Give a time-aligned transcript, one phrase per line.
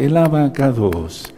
[0.00, 1.32] el abacados.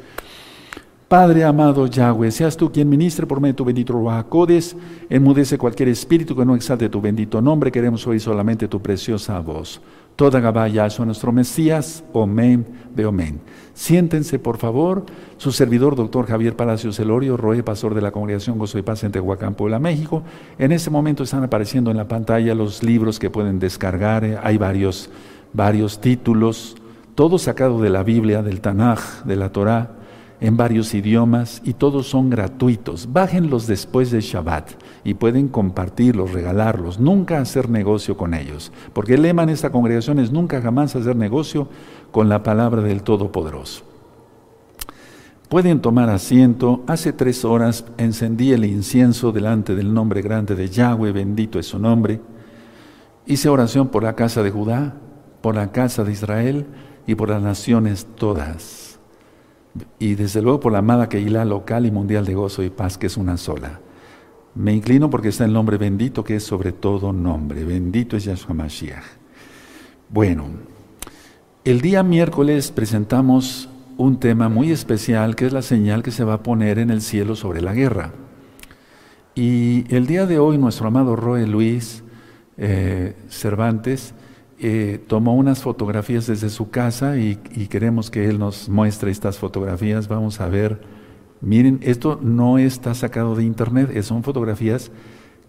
[1.09, 4.77] Padre amado Yahweh, seas tú quien ministre por medio de tu bendito Ruajacodes,
[5.11, 9.83] enmudece cualquier espíritu que no exalte tu bendito nombre, queremos oír solamente tu preciosa voz.
[10.15, 12.65] Toda Gabá Yahshua, nuestro Mesías, Omen,
[12.95, 13.41] Beomen.
[13.75, 15.05] Siéntense, por favor.
[15.39, 19.13] Su servidor, doctor Javier Palacios Elorio, Roe, pastor de la Congregación Gozo y Paz en
[19.13, 20.23] Tehuacán, Puebla, México.
[20.59, 24.41] En este momento están apareciendo en la pantalla los libros que pueden descargar.
[24.43, 25.11] Hay varios,
[25.55, 26.77] varios títulos,
[27.15, 30.03] todo sacado de la Biblia, del Tanaj, de la Torah
[30.43, 33.13] en varios idiomas y todos son gratuitos.
[33.13, 34.71] Bájenlos después de Shabbat
[35.05, 38.73] y pueden compartirlos, regalarlos, nunca hacer negocio con ellos.
[38.93, 41.69] Porque el lema en esta congregación es nunca jamás hacer negocio
[42.11, 43.85] con la palabra del Todopoderoso.
[45.49, 46.83] Pueden tomar asiento.
[46.89, 51.79] Hace tres horas encendí el incienso delante del nombre grande de Yahweh, bendito es su
[51.79, 52.21] nombre.
[53.27, 54.95] Hice oración por la casa de Judá,
[55.41, 56.67] por la casa de Israel
[57.07, 58.93] y por las naciones todas
[59.99, 63.07] y desde luego por la amada Keilah local y mundial de gozo y paz, que
[63.07, 63.81] es una sola.
[64.55, 67.65] Me inclino porque está el nombre bendito, que es sobre todo nombre.
[67.65, 69.05] Bendito es Yahshua Mashiach.
[70.11, 70.45] Bueno,
[71.65, 76.35] el día miércoles presentamos un tema muy especial, que es la señal que se va
[76.35, 78.13] a poner en el cielo sobre la guerra.
[79.35, 82.05] Y el día de hoy, nuestro amado Roe Luis
[82.59, 84.13] eh, Cervantes
[84.65, 87.35] eh, tomó unas fotografías desde su casa y,
[87.69, 90.07] queremos que él nos muestre estas fotografías.
[90.07, 90.81] Vamos a ver,
[91.41, 94.93] miren, esto no está sacado de internet, son fotografías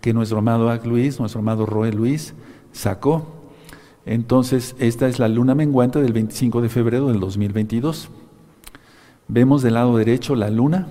[0.02, 2.34] que nuestro amado Ac Luis, nuestro amado Roe Luis,
[2.72, 3.52] sacó.
[4.08, 8.10] Entonces, esta es la luna menguante del 25 de febrero del 2022.
[9.28, 10.88] Vemos del lado derecho la luna,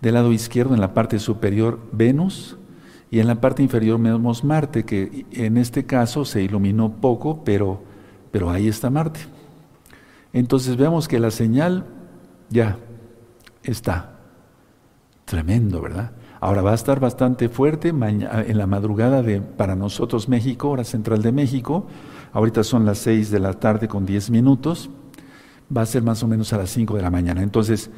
[0.00, 2.56] del lado izquierdo en la parte superior Venus,
[3.16, 7.80] y en la parte inferior vemos Marte, que en este caso se iluminó poco, pero,
[8.30, 9.20] pero ahí está Marte.
[10.34, 11.86] Entonces vemos que la señal
[12.50, 12.76] ya
[13.62, 14.18] está.
[15.24, 16.10] Tremendo, ¿verdad?
[16.40, 21.22] Ahora va a estar bastante fuerte en la madrugada de, para nosotros México, hora central
[21.22, 21.86] de México.
[22.34, 24.90] Ahorita son las 6 de la tarde con 10 minutos.
[25.74, 27.42] Va a ser más o menos a las 5 de la mañana.
[27.42, 27.90] Entonces,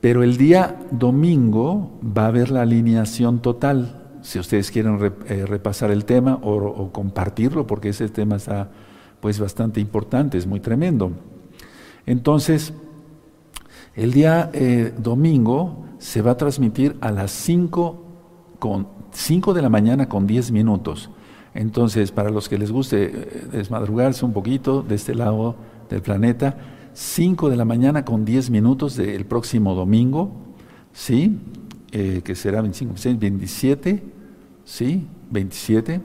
[0.00, 4.98] pero el día domingo va a haber la alineación total si ustedes quieren
[5.28, 8.72] eh, repasar el tema o, compartirlo, porque ese tema está
[9.20, 11.12] pues bastante importante, es muy tremendo.
[12.06, 12.74] Entonces,
[13.94, 18.02] el día eh, domingo se va a transmitir a las 5
[18.58, 21.08] con 5 de la mañana con 10 minutos.
[21.54, 25.54] Entonces, para los que les guste eh, desmadrugarse un poquito de este lado
[25.88, 26.58] del planeta,
[26.94, 30.32] 5 de la mañana con 10 minutos del próximo domingo,
[30.92, 31.38] ¿sí?
[31.92, 34.15] que será 25, 26, 27
[34.66, 35.08] ¿sí?
[35.30, 36.02] 27.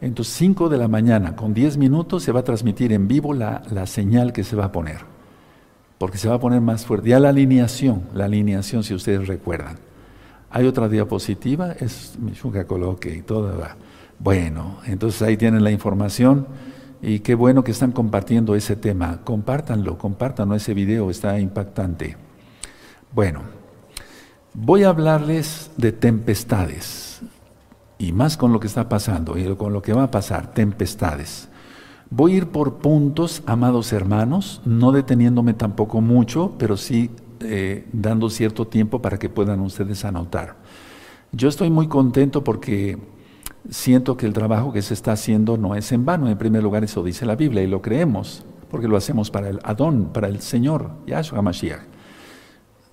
[0.00, 3.86] Entonces, 5 de la mañana, con 10 minutos, se va a transmitir en vivo la,
[3.86, 5.00] señal que se va a poner.
[5.98, 7.10] Porque se va a poner más fuerte.
[7.10, 9.78] Ya la alineación, la alineación, si ustedes recuerdan.
[10.50, 13.58] Hay otra diapositiva, es Michuca coloque y todo.
[14.18, 16.46] Bueno, entonces ahí tienen la información
[17.02, 19.20] y qué bueno que están compartiendo ese tema.
[19.24, 22.16] Compártanlo, compártanlo, ese video está impactante.
[23.12, 23.40] Bueno,
[24.54, 27.05] voy a hablarles de tempestades
[27.98, 31.48] y más con lo que está pasando y con lo que va a pasar, tempestades.
[32.10, 38.30] Voy a ir por puntos, amados hermanos, no deteniéndome tampoco mucho, pero sí eh, dando
[38.30, 40.56] cierto tiempo para que puedan ustedes anotar.
[41.32, 42.98] Yo estoy muy contento porque
[43.68, 46.28] siento que el trabajo que se está haciendo no es en vano.
[46.28, 49.58] En primer lugar, eso dice la Biblia y lo creemos, porque lo hacemos para el
[49.64, 51.95] Adón, para el Señor, Yahshua Mashiach.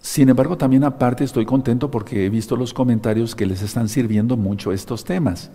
[0.03, 4.35] Sin embargo, también aparte estoy contento porque he visto los comentarios que les están sirviendo
[4.35, 5.49] mucho estos temas.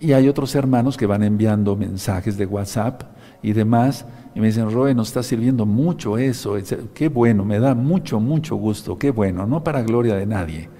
[0.00, 3.02] Y hay otros hermanos que van enviando mensajes de WhatsApp
[3.42, 6.56] y demás, y me dicen, Roe, nos está sirviendo mucho eso,
[6.94, 10.70] qué bueno, me da mucho, mucho gusto, qué bueno, no para gloria de nadie,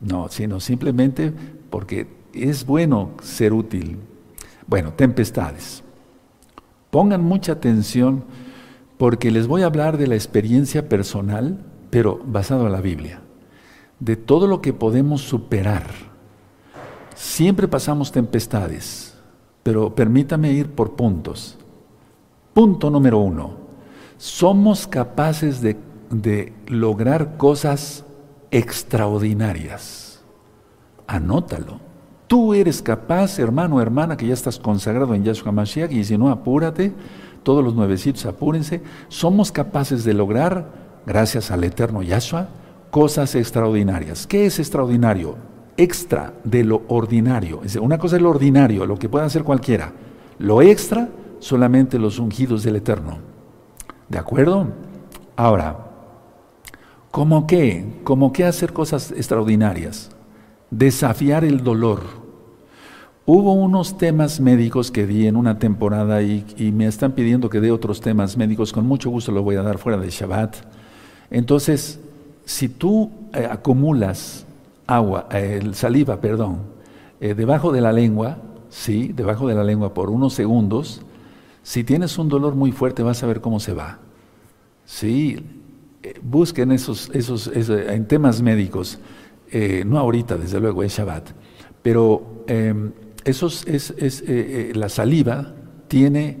[0.00, 1.34] no, sino simplemente
[1.68, 3.98] porque es bueno ser útil.
[4.66, 5.84] Bueno, tempestades.
[6.90, 8.24] Pongan mucha atención
[8.96, 13.20] porque les voy a hablar de la experiencia personal pero basado en la Biblia,
[13.98, 15.84] de todo lo que podemos superar.
[17.14, 19.16] Siempre pasamos tempestades,
[19.62, 21.58] pero permítame ir por puntos.
[22.52, 23.56] Punto número uno,
[24.18, 25.76] somos capaces de,
[26.10, 28.04] de lograr cosas
[28.50, 30.22] extraordinarias.
[31.06, 31.80] Anótalo.
[32.26, 36.18] Tú eres capaz, hermano o hermana, que ya estás consagrado en Yahshua Mashiach, y si
[36.18, 36.92] no, apúrate,
[37.44, 42.48] todos los nuevecitos apúrense, somos capaces de lograr gracias al eterno Yahshua,
[42.90, 44.26] cosas extraordinarias.
[44.26, 45.36] ¿Qué es extraordinario?
[45.76, 47.60] Extra de lo ordinario.
[47.80, 49.92] Una cosa es lo ordinario, lo que puede hacer cualquiera.
[50.38, 51.08] Lo extra,
[51.38, 53.18] solamente los ungidos del eterno.
[54.08, 54.68] ¿De acuerdo?
[55.36, 55.76] Ahora,
[57.10, 58.00] ¿cómo qué?
[58.04, 60.10] ¿Cómo qué hacer cosas extraordinarias?
[60.70, 62.00] Desafiar el dolor.
[63.28, 67.72] Hubo unos temas médicos que di en una temporada y, me están pidiendo que dé
[67.72, 68.72] otros temas médicos.
[68.72, 70.56] Con mucho gusto lo voy a dar fuera de Shabbat.
[71.30, 72.00] Entonces,
[72.44, 74.46] si tú eh, acumulas
[74.86, 76.76] agua, el saliva, perdón,
[77.20, 78.38] eh, debajo de la lengua,
[78.68, 81.02] sí, debajo de la lengua por unos segundos,
[81.62, 83.98] si tienes un dolor muy fuerte vas a ver cómo se va.
[84.84, 85.38] Sí,
[86.02, 88.98] eh, busquen esos, esos, en temas médicos,
[89.50, 91.30] eh, no ahorita, desde luego, es Shabbat,
[91.82, 92.92] pero em,
[93.24, 94.22] esos, es, es
[94.76, 95.54] la saliva
[95.88, 96.38] tiene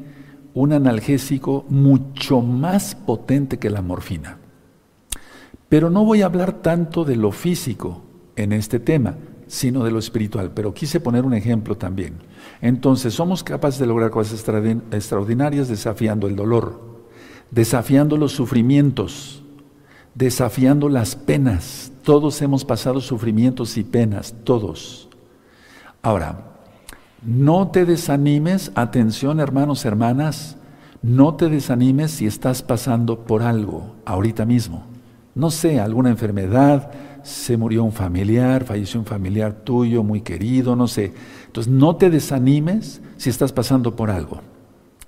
[0.54, 4.38] un analgésico mucho más potente que la morfina.
[5.76, 8.00] Pero no voy a hablar tanto de lo físico
[8.34, 10.52] en este tema, sino de lo espiritual.
[10.54, 12.14] Pero quise poner un ejemplo también.
[12.62, 14.42] Entonces, somos capaces de lograr cosas
[14.90, 16.80] extraordinarias desafiando el dolor,
[17.50, 19.42] desafiando los sufrimientos,
[20.14, 21.92] desafiando las penas.
[22.02, 25.10] Todos hemos pasado sufrimientos y penas, todos.
[26.00, 26.54] Ahora,
[27.22, 30.56] no te desanimes, atención hermanos, hermanas,
[31.02, 34.95] no te desanimes si estás pasando por algo ahorita mismo.
[35.36, 36.90] No sé, alguna enfermedad,
[37.22, 41.12] se murió un familiar, falleció un familiar tuyo muy querido, no sé.
[41.44, 44.40] Entonces no te desanimes si estás pasando por algo.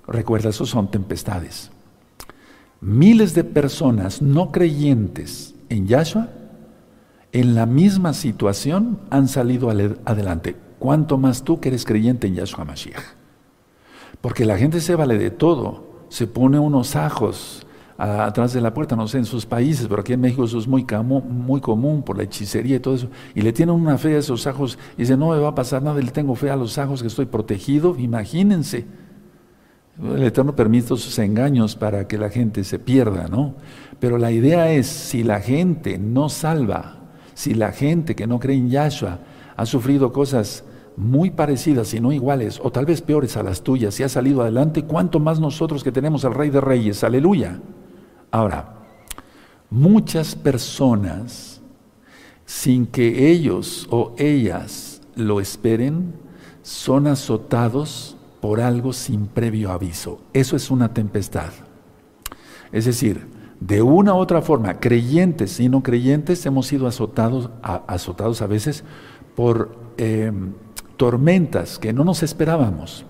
[0.05, 1.71] Recuerda, eso son tempestades.
[2.79, 6.29] Miles de personas no creyentes en Yahshua,
[7.31, 9.71] en la misma situación, han salido
[10.05, 10.55] adelante.
[10.77, 13.03] ¿Cuánto más tú que eres creyente en Yahshua Mashiach?
[14.21, 17.65] Porque la gente se vale de todo, se pone unos ajos,
[17.99, 20.67] atrás de la puerta, no sé, en sus países, pero aquí en México eso es
[20.67, 20.85] muy,
[21.29, 23.09] muy común por la hechicería y todo eso.
[23.35, 25.83] Y le tienen una fe a esos ajos y dice, no me va a pasar
[25.83, 28.85] nada, le tengo fe a los ajos que estoy protegido, imagínense.
[30.01, 33.55] El Eterno permite sus engaños para que la gente se pierda, ¿no?
[33.99, 37.01] Pero la idea es, si la gente no salva,
[37.33, 39.19] si la gente que no cree en Yahshua
[39.57, 40.63] ha sufrido cosas
[40.95, 44.41] muy parecidas y no iguales, o tal vez peores a las tuyas, y ha salido
[44.41, 47.03] adelante, ¿cuánto más nosotros que tenemos al Rey de Reyes?
[47.03, 47.59] Aleluya.
[48.31, 48.75] Ahora,
[49.69, 51.61] muchas personas,
[52.45, 56.13] sin que ellos o ellas lo esperen,
[56.61, 60.21] son azotados por algo sin previo aviso.
[60.33, 61.51] Eso es una tempestad.
[62.71, 63.27] Es decir,
[63.59, 68.47] de una u otra forma, creyentes y no creyentes, hemos sido azotados a, azotados a
[68.47, 68.83] veces
[69.35, 70.53] por em,
[70.95, 73.05] tormentas que no nos esperábamos,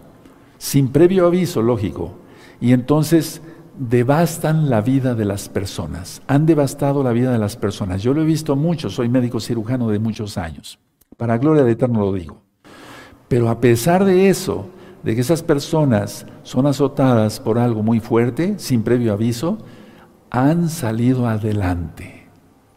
[0.57, 2.13] sin previo aviso, lógico.
[2.59, 3.41] Y entonces
[3.79, 8.03] devastan la vida de las personas, han devastado la vida de las personas.
[8.03, 10.79] Yo lo he visto mucho, soy médico cirujano de muchos años,
[11.15, 12.41] para gloria de Eterno lo digo.
[13.29, 14.67] Pero a pesar de eso,
[15.03, 19.57] de que esas personas son azotadas por algo muy fuerte, sin previo aviso,
[20.29, 22.27] han salido adelante,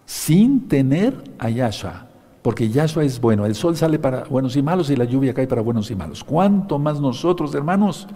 [0.06, 2.06] sin tener a Yahshua,
[2.42, 5.48] porque Yahshua es bueno, el sol sale para buenos y malos y la lluvia cae
[5.48, 6.22] para buenos y malos.
[6.22, 8.06] ¿Cuánto más nosotros, hermanos?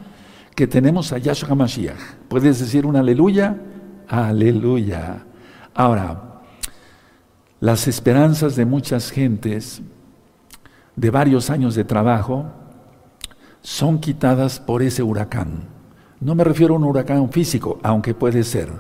[0.57, 2.27] Que tenemos a Yahshua HaMashiach.
[2.29, 3.59] ¿Puedes decir un aleluya?
[4.09, 5.27] Aleluya.
[5.75, 6.41] Ahora,
[7.61, 9.83] las esperanzas de muchas gentes
[10.97, 12.47] de varios años de trabajo
[13.61, 15.69] son quitadas por ese huracán.
[16.21, 18.73] No me refiero a un huracán físico, aunque puede ser.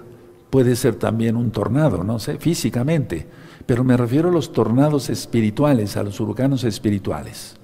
[0.48, 3.28] Puede ser también un tornado, no sé, físicamente.
[3.66, 7.56] Pero me refiero a los tornados espirituales, a los huracanes espirituales.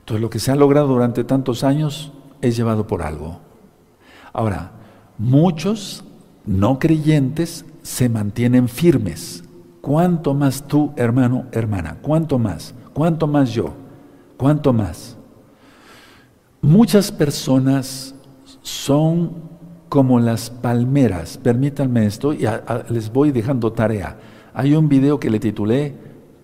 [0.00, 2.12] Entonces lo que se ha logrado durante tantos años
[2.42, 3.53] es llevado por algo.
[4.34, 4.72] Ahora,
[5.16, 6.02] muchos
[6.44, 9.44] no creyentes se mantienen firmes.
[9.80, 11.98] ¿Cuánto más tú, hermano, hermana?
[12.02, 12.74] ¿Cuánto más?
[12.92, 13.74] ¿Cuánto más yo?
[14.36, 15.16] ¿Cuánto más?
[16.60, 18.16] Muchas personas
[18.60, 19.30] son
[19.88, 21.38] como las palmeras.
[21.38, 22.44] Permítanme esto y
[22.88, 24.18] les voy dejando tarea.
[24.52, 25.94] Hay un video que le titulé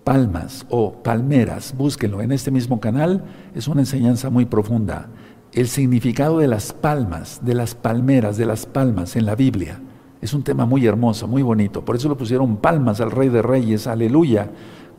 [0.05, 1.75] Palmas o Palmeras.
[1.77, 3.25] Búsquenlo en este mismo canal.
[3.53, 5.09] Es una enseñanza muy profunda
[5.53, 9.81] el significado de las palmas, de las palmeras, de las palmas en la Biblia.
[10.21, 11.83] Es un tema muy hermoso, muy bonito.
[11.83, 14.49] Por eso le pusieron palmas al Rey de Reyes, aleluya,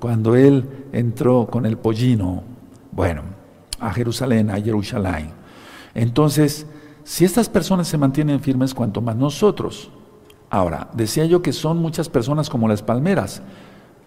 [0.00, 2.42] cuando él entró con el pollino,
[2.90, 3.23] bueno,
[3.78, 5.30] a Jerusalén, a Jerusalén.
[5.94, 6.66] Entonces,
[7.04, 9.90] si estas personas se mantienen firmes, cuanto más nosotros.
[10.50, 13.42] Ahora, decía yo que son muchas personas como las palmeras,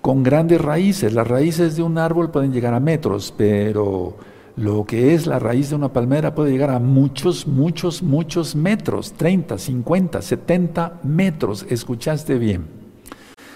[0.01, 1.13] con grandes raíces.
[1.13, 4.15] Las raíces de un árbol pueden llegar a metros, pero
[4.57, 9.13] lo que es la raíz de una palmera puede llegar a muchos, muchos, muchos metros,
[9.13, 12.65] 30, 50, 70 metros, escuchaste bien.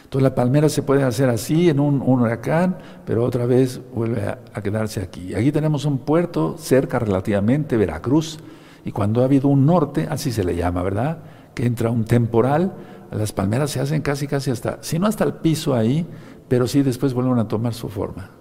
[0.04, 4.62] Entonces la palmera se puede hacer así en un, huracán, pero otra vez vuelve a,
[4.62, 5.36] quedarse aquí.
[5.36, 8.40] Aquí tenemos un puerto cerca relativamente, Veracruz,
[8.84, 11.20] y cuando ha habido un norte, así se le llama, ¿verdad?
[11.54, 12.74] Que entra un temporal,
[13.12, 16.06] las palmeras se hacen casi, casi hasta, si no hasta el piso ahí,
[16.48, 18.39] pero sí después vuelven a tomar su forma.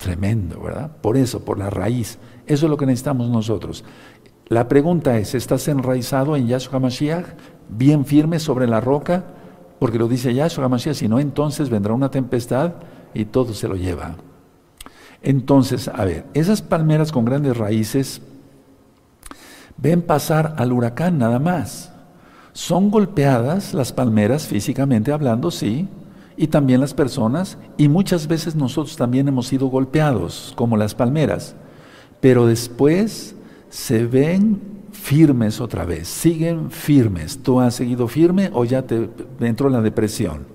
[0.00, 0.90] Tremendo, ¿verdad?
[1.02, 2.18] Por eso, por la raíz.
[2.46, 3.84] Eso es lo que necesitamos nosotros.
[4.46, 7.26] La pregunta es, ¿estás enraizado en Yahshua Mashiach?
[7.68, 9.24] ¿Bien firme sobre la roca?
[9.78, 12.72] Porque lo dice Yahshua Mashiach, si no, entonces vendrá una tempestad
[13.12, 14.16] y todo se lo lleva.
[15.20, 18.22] Entonces, a ver, esas palmeras con grandes raíces
[19.76, 21.92] ven pasar al huracán nada más.
[22.54, 25.88] Son golpeadas las palmeras físicamente hablando, sí,
[26.40, 31.54] y también las personas, y muchas veces nosotros también hemos sido golpeados, como las palmeras,
[32.22, 33.36] pero después
[33.68, 34.58] se ven
[34.90, 37.42] firmes otra vez, siguen firmes.
[37.42, 40.46] ¿Tú has seguido firme o ya te entró la depresión?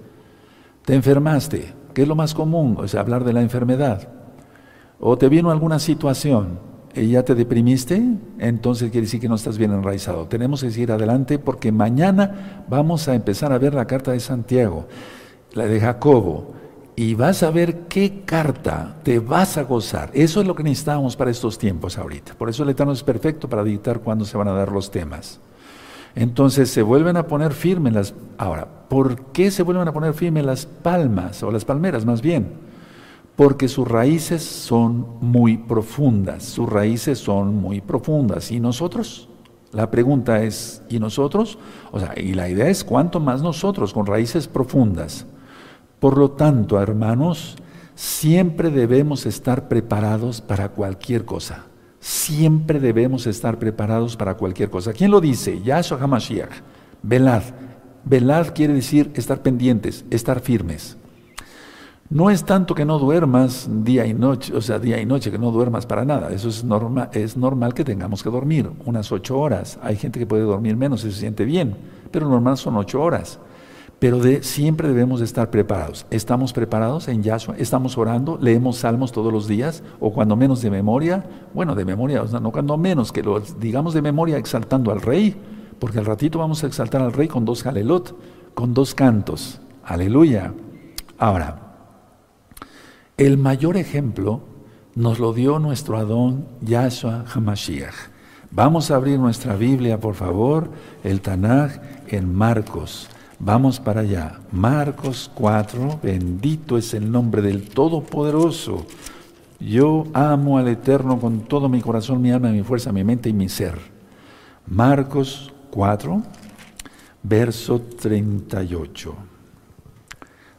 [0.86, 1.76] ¿Te enfermaste?
[1.94, 2.78] ¿Qué es lo más común?
[2.80, 4.10] O sea, hablar de la enfermedad.
[5.00, 6.58] ¿O te vino alguna situación?
[6.96, 8.02] y ya te deprimiste,
[8.40, 10.28] entonces quiere decir que no estás bien enraizado.
[10.28, 14.88] Tenemos que seguir adelante porque mañana vamos a empezar a ver la carta de Santiago,
[15.56, 16.54] la de Jacobo,
[16.96, 20.12] y vas a ver qué carta te vas a gozar.
[20.14, 22.36] Eso es lo que necesitamos para estos tiempos ahorita.
[22.36, 25.40] Por eso el Eterno es perfecto para dictar cuándo se van a dar los temas.
[26.14, 28.14] Entonces se vuelven a poner firmes las...
[28.38, 32.66] Ahora, ¿por qué se vuelven a poner firmes las palmas o las palmeras más bien?
[33.36, 38.52] porque sus raíces son muy profundas, sus raíces son muy profundas.
[38.52, 39.28] ¿Y nosotros?
[39.72, 41.58] La pregunta es, ¿y nosotros?
[41.92, 45.26] O sea, y la idea es cuánto más nosotros con raíces profundas.
[46.06, 47.56] Por lo tanto, hermanos,
[47.96, 51.66] siempre debemos estar preparados para cualquier cosa.
[52.00, 54.94] Siempre debemos estar preparados para cualquier cosa.
[54.94, 55.64] ¿Quién lo dice?
[55.64, 56.62] Yahshua HaMashiach.
[57.02, 57.42] Velad.
[58.04, 60.96] Velad quiere decir estar pendientes, estar firmes.
[62.12, 65.40] No es tanto que no duermas día y noche, o sea, día y noche, que
[65.40, 66.30] no duermas para nada.
[66.30, 69.80] Eso es, normal, es normal que tengamos que dormir unas ocho horas.
[69.82, 71.76] Hay gente que puede dormir menos y se siente bien,
[72.12, 73.40] pero normal son ocho horas.
[74.00, 76.06] Pero de, siempre debemos estar preparados.
[76.10, 77.56] ¿Estamos preparados en Yahshua?
[77.58, 78.38] ¿Estamos orando?
[78.42, 79.84] ¿Leemos salmos todos los días?
[80.00, 81.26] ¿O cuando menos de memoria?
[81.54, 85.36] Bueno, de memoria, no cuando menos, que lo digamos de memoria exaltando al rey,
[85.80, 88.16] porque al ratito vamos a exaltar al rey con dos jalelot,
[88.54, 89.62] con dos cantos.
[89.84, 90.54] Aleluya.
[91.18, 91.62] Ahora,
[93.18, 94.42] el mayor ejemplo
[94.94, 97.96] nos lo dio nuestro Adón Yahshua Hamashiach.
[98.52, 100.70] Vamos a abrir nuestra Biblia, por favor,
[101.04, 103.10] el Tanaj en Marcos.
[103.40, 104.40] Vamos para allá.
[104.52, 108.86] Marcos 4, bendito es el nombre del Todopoderoso.
[109.60, 113.34] Yo amo al Eterno con todo mi corazón, mi alma, mi fuerza, mi mente y
[113.34, 113.78] mi ser.
[114.68, 116.24] Marcos 4,
[117.24, 119.16] verso 38.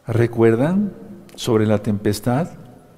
[0.07, 1.07] ¿Recuerdan?
[1.37, 2.49] sobre la tempestad,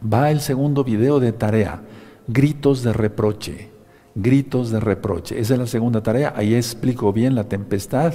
[0.01, 1.81] va el segundo video de tarea,
[2.27, 3.69] gritos de reproche,
[4.15, 5.37] gritos de reproche.
[5.39, 8.13] Esa es la segunda tarea, ahí explico bien la tempestad,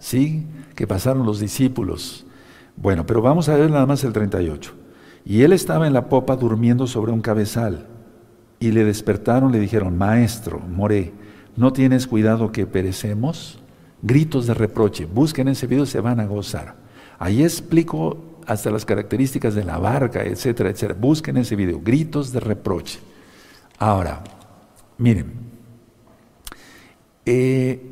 [0.00, 0.46] ¿sí?
[0.74, 2.26] Que pasaron los discípulos.
[2.76, 4.74] Bueno, pero vamos a ver nada más el 38.
[5.24, 7.86] Y él estaba en la popa durmiendo sobre un cabezal.
[8.58, 11.12] Y le despertaron, le dijeron, Maestro, moré,
[11.56, 13.60] ¿no tienes cuidado que perecemos?
[14.02, 15.06] Gritos de reproche.
[15.06, 16.74] Busquen ese video, se van a gozar.
[17.18, 20.98] Ahí explico hasta las características de la barca, etcétera, etcétera.
[20.98, 22.98] Busquen ese video, gritos de reproche.
[23.78, 24.22] Ahora,
[24.98, 25.32] miren,
[27.24, 27.89] eh,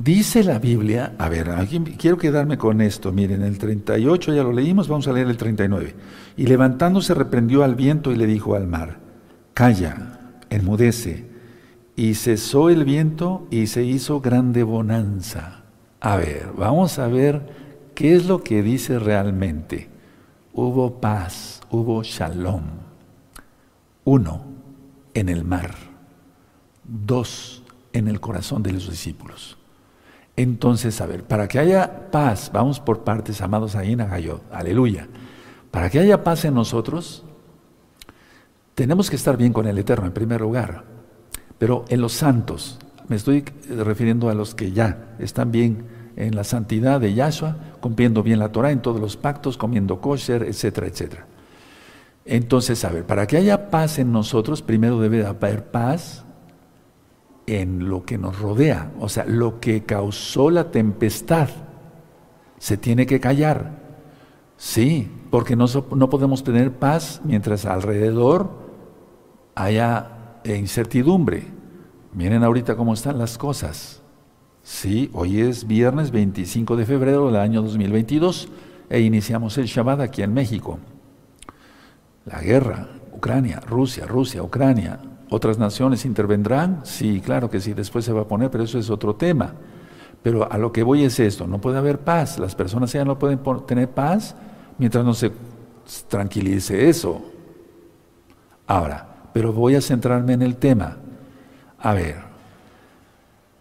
[0.00, 1.48] dice la Biblia, a ver,
[1.98, 5.94] quiero quedarme con esto, miren, el 38 ya lo leímos, vamos a leer el 39.
[6.36, 8.98] Y levantándose reprendió al viento y le dijo al mar,
[9.54, 11.28] calla, enmudece.
[11.96, 15.64] Y cesó el viento y se hizo grande bonanza.
[16.00, 17.42] A ver, vamos a ver
[17.94, 19.90] qué es lo que dice realmente.
[20.54, 22.62] Hubo paz, hubo shalom.
[24.04, 24.44] Uno,
[25.12, 25.74] en el mar.
[26.84, 29.59] Dos, en el corazón de los discípulos.
[30.42, 35.06] Entonces, a ver, para que haya paz, vamos por partes, amados ahí en Agayot, aleluya.
[35.70, 37.24] Para que haya paz en nosotros,
[38.74, 40.84] tenemos que estar bien con el Eterno en primer lugar.
[41.58, 45.84] Pero en los santos, me estoy refiriendo a los que ya están bien
[46.16, 50.44] en la santidad de Yahshua, cumpliendo bien la Torah en todos los pactos, comiendo kosher,
[50.44, 51.26] etcétera, etcétera.
[52.24, 56.24] Entonces, a ver, para que haya paz en nosotros, primero debe haber paz
[57.50, 61.48] en lo que nos rodea, o sea, lo que causó la tempestad.
[62.58, 63.80] Se tiene que callar.
[64.56, 65.66] Sí, porque no,
[65.96, 68.50] no podemos tener paz mientras alrededor
[69.54, 71.44] haya incertidumbre.
[72.12, 74.00] Miren ahorita cómo están las cosas.
[74.62, 78.48] Sí, hoy es viernes 25 de febrero del año 2022
[78.88, 80.78] e iniciamos el Shabbat aquí en México.
[82.26, 85.00] La guerra, Ucrania, Rusia, Rusia, Ucrania.
[85.30, 86.80] ¿Otras naciones intervendrán?
[86.84, 89.54] Sí, claro que sí, después se va a poner, pero eso es otro tema.
[90.22, 93.18] Pero a lo que voy es esto, no puede haber paz, las personas ya no
[93.18, 94.34] pueden tener paz
[94.76, 95.32] mientras no se
[96.08, 97.22] tranquilice eso.
[98.66, 100.96] Ahora, pero voy a centrarme en el tema.
[101.78, 102.16] A ver,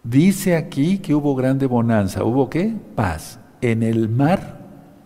[0.04, 2.76] dice aquí que hubo grande bonanza, ¿hubo qué?
[2.96, 4.60] Paz en el mar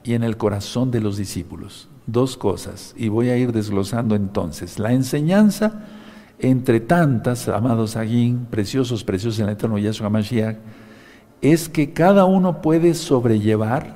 [0.03, 1.89] y en el corazón de los discípulos.
[2.05, 4.79] Dos cosas, y voy a ir desglosando entonces.
[4.79, 5.84] La enseñanza,
[6.43, 10.57] entre tantas, amados Aguín, preciosos, preciosos en el eterno Yahshua Mashiach,
[11.41, 13.95] es que cada uno puede sobrellevar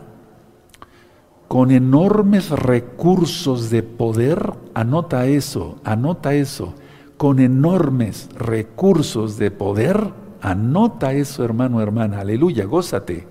[1.48, 6.74] con enormes recursos de poder, anota eso, anota eso,
[7.18, 13.28] con enormes recursos de poder, anota eso hermano, hermana, aleluya, gózate.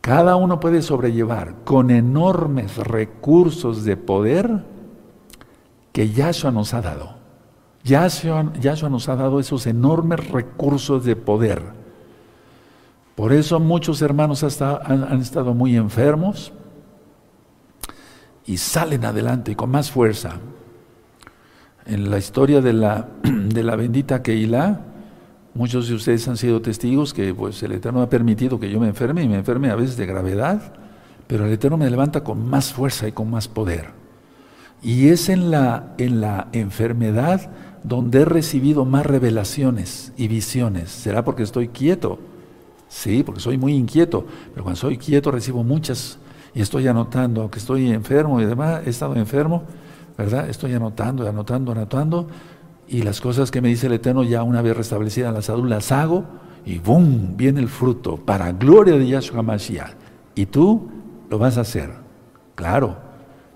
[0.00, 4.64] Cada uno puede sobrellevar con enormes recursos de poder
[5.92, 7.19] que Yahshua nos ha dado.
[7.84, 11.62] Yahshua, Yahshua nos ha dado esos enormes recursos de poder.
[13.14, 16.52] Por eso muchos hermanos han estado muy enfermos,
[18.50, 20.40] y salen adelante con más fuerza.
[21.86, 24.80] En la historia de la, bendita Keilah,
[25.54, 28.88] muchos de ustedes han sido testigos que pues, el Eterno ha permitido que yo me
[28.88, 30.72] enferme y me enferme a veces de gravedad,
[31.28, 33.90] pero el Eterno me levanta con más fuerza y con más poder.
[34.82, 40.90] Y es en la, en la enfermedad donde he recibido más revelaciones y visiones.
[40.90, 42.18] ¿Será porque estoy quieto?
[42.88, 46.18] Sí, porque soy muy inquieto, pero cuando soy quieto recibo muchas
[46.54, 49.62] y estoy anotando, aunque estoy enfermo y demás, he estado enfermo,
[50.18, 50.48] ¿verdad?
[50.48, 52.26] Estoy anotando, anotando, anotando,
[52.88, 55.92] y las cosas que me dice el Eterno ya una vez restablecida la salud las
[55.92, 56.24] hago,
[56.64, 57.36] y ¡boom!
[57.36, 59.92] viene el fruto, para gloria de Yahshua Mashiach.
[60.34, 60.90] Y tú
[61.30, 61.90] lo vas a hacer.
[62.56, 62.98] Claro,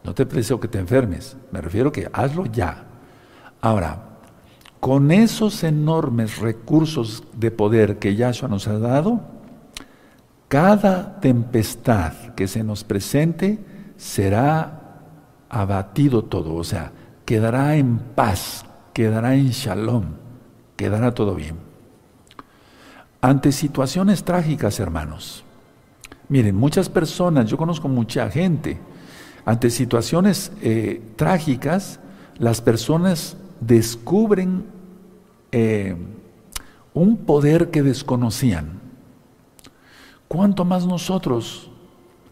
[0.04, 2.84] no te deseo que te enfermes, me refiero que hazlo ya.
[3.60, 4.13] Ahora,
[4.84, 9.22] con esos enormes recursos de poder que Yahshua nos ha dado,
[10.46, 13.64] cada tempestad que se nos presente
[13.96, 15.00] será
[15.48, 16.92] abatido todo, o sea,
[17.24, 20.04] quedará en paz, quedará en shalom,
[20.76, 21.56] quedará todo bien.
[23.22, 25.44] Ante situaciones trágicas, hermanos,
[26.28, 28.78] miren, muchas personas, yo conozco mucha gente,
[29.46, 32.00] ante situaciones eh, trágicas,
[32.36, 34.73] las personas descubren
[35.56, 35.94] eh,
[36.94, 38.80] un poder que desconocían.
[40.26, 41.70] ¿Cuánto más nosotros?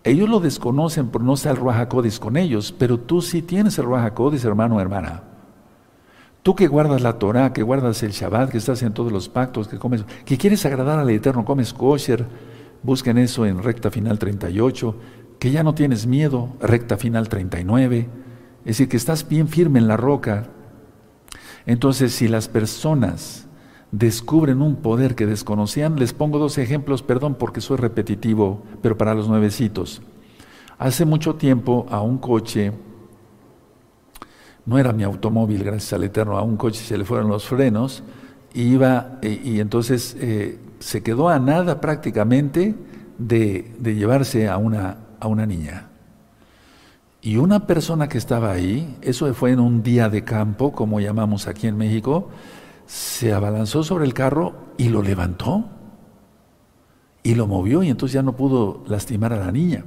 [0.03, 3.85] Ellos lo desconocen por no estar el Ruajacodes con ellos, pero tú sí tienes el
[3.85, 5.23] Ruajacodes, hermano o hermana.
[6.43, 9.69] Tú que guardas la Torah, que guardas el Shabbat, que estás en todos los pactos,
[9.69, 12.27] que comes, que quieres agradar al Eterno, comes kosher,
[12.83, 14.97] busquen eso en recta final 38,
[15.39, 18.09] que ya no tienes miedo, recta final 39,
[18.63, 20.49] es decir, que estás bien firme en la roca.
[21.67, 23.47] Entonces, si las personas
[23.93, 25.97] descubren un poder que desconocían.
[25.97, 30.03] Les pongo dos ejemplos, perdón porque soy repetitivo, pero para los nuevecitos.
[30.79, 32.73] Hace mucho tiempo a un coche,
[34.65, 38.03] no era mi automóvil, gracias al Eterno, a un coche se le fueron los frenos,
[38.55, 42.75] y iba, y, entonces eh, se quedó a nada prácticamente
[43.19, 45.92] de, de llevarse a una, a una niña.
[47.25, 51.47] Y una persona que estaba ahí, eso fue en un día de campo, como llamamos
[51.47, 52.29] aquí en México,
[52.85, 55.67] se abalanzó sobre el carro y lo levantó
[57.23, 59.85] y lo movió y entonces ya no pudo lastimar a la niña.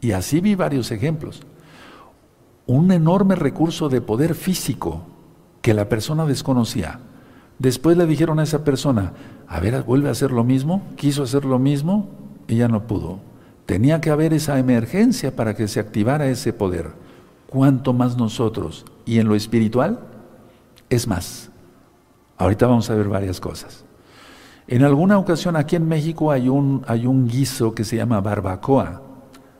[0.00, 1.42] Y así vi varios ejemplos.
[2.66, 5.02] Un enorme recurso de poder físico
[5.62, 7.00] que la persona desconocía.
[7.58, 9.12] Después le dijeron a esa persona,
[9.48, 12.08] a ver, vuelve a hacer lo mismo, quiso hacer lo mismo
[12.46, 13.29] y ya no pudo.
[13.70, 16.90] Tenía que haber esa emergencia para que se activara ese poder.
[17.46, 18.84] ¿Cuánto más nosotros?
[19.06, 20.00] Y en lo espiritual
[20.88, 21.50] es más.
[22.36, 23.84] Ahorita vamos a ver varias cosas.
[24.66, 29.02] En alguna ocasión aquí en México hay un, hay un guiso que se llama barbacoa,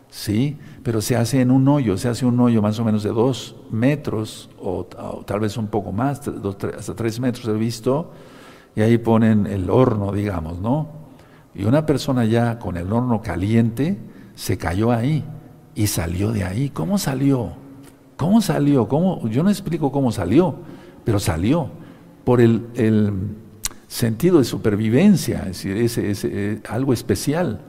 [0.09, 0.59] ¿sí?
[0.83, 3.55] Pero se hace en un hoyo, se hace un hoyo más o menos de dos
[3.70, 4.87] metros o,
[5.25, 6.20] tal vez un poco más,
[6.77, 8.11] hasta tres metros he visto,
[8.75, 10.99] y ahí ponen el horno, digamos, ¿no?
[11.54, 13.98] Y una persona ya con el horno caliente
[14.34, 15.24] se cayó ahí
[15.74, 16.70] y salió de ahí.
[16.70, 17.52] ¿Cómo salió?
[18.16, 18.86] ¿Cómo salió?
[18.88, 19.26] ¿Cómo?
[19.28, 20.56] Yo no explico cómo salió,
[21.04, 21.70] pero salió
[22.24, 22.66] por el,
[23.88, 27.60] sentido de supervivencia, es decir, eh, algo especial.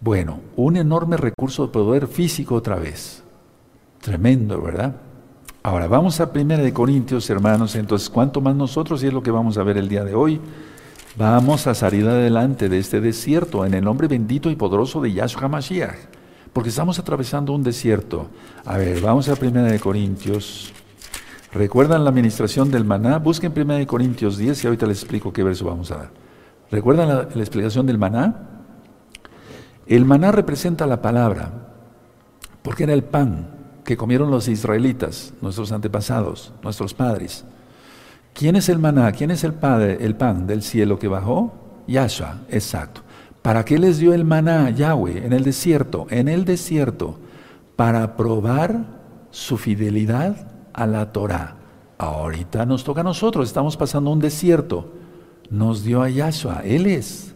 [0.00, 3.22] Bueno, un enorme recurso de poder físico otra vez.
[4.00, 4.96] Tremendo, ¿verdad?
[5.62, 9.02] Ahora, vamos a Primera de Corintios, hermanos, entonces, ¿cuánto más nosotros?
[9.02, 10.40] Y es lo que vamos a ver el día de hoy.
[11.16, 15.48] Vamos a salir adelante de este desierto en el nombre bendito y poderoso de Yahshua
[15.48, 15.98] Mashiach,
[16.52, 18.28] porque estamos atravesando un desierto.
[18.64, 20.72] A ver, vamos a Primera de Corintios
[21.52, 23.18] ¿Recuerdan la administración del maná?
[23.18, 26.10] Busquen 1 Corintios 10 y ahorita les explico qué verso vamos a dar.
[26.70, 28.48] ¿Recuerdan la, explicación del maná?
[29.86, 31.52] El maná representa la palabra,
[32.62, 33.48] porque era el pan
[33.84, 37.44] que comieron los israelitas, nuestros antepasados, nuestros padres.
[38.34, 39.12] ¿Quién es el maná?
[39.12, 41.52] ¿Quién es el, padre, el pan del cielo que bajó?
[41.86, 43.02] Yahshua, exacto.
[43.42, 46.06] ¿Para qué les dio el maná Yahweh en el desierto?
[46.10, 47.18] En el desierto,
[47.76, 48.84] para probar
[49.30, 51.56] su fidelidad a la Torah.
[51.98, 54.92] Ahorita nos toca a nosotros, estamos pasando un desierto.
[55.50, 57.34] Nos dio a Yahshua, Él es,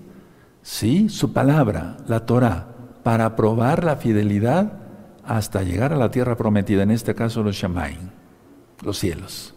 [0.63, 2.69] sí, su palabra, la Torah,
[3.03, 4.73] para probar la fidelidad
[5.25, 8.11] hasta llegar a la tierra prometida, en este caso los Shamaim,
[8.83, 9.56] los cielos.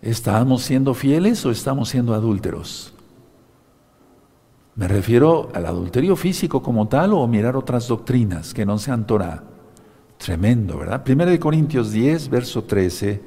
[0.00, 2.94] ¿Estamos siendo fieles o estamos siendo adúlteros?
[4.76, 9.42] Me refiero al adulterio físico como tal o mirar otras doctrinas que no sean Torah.
[10.18, 11.02] Tremendo, ¿verdad?
[11.02, 13.20] Primera de Corintios 10, verso 13,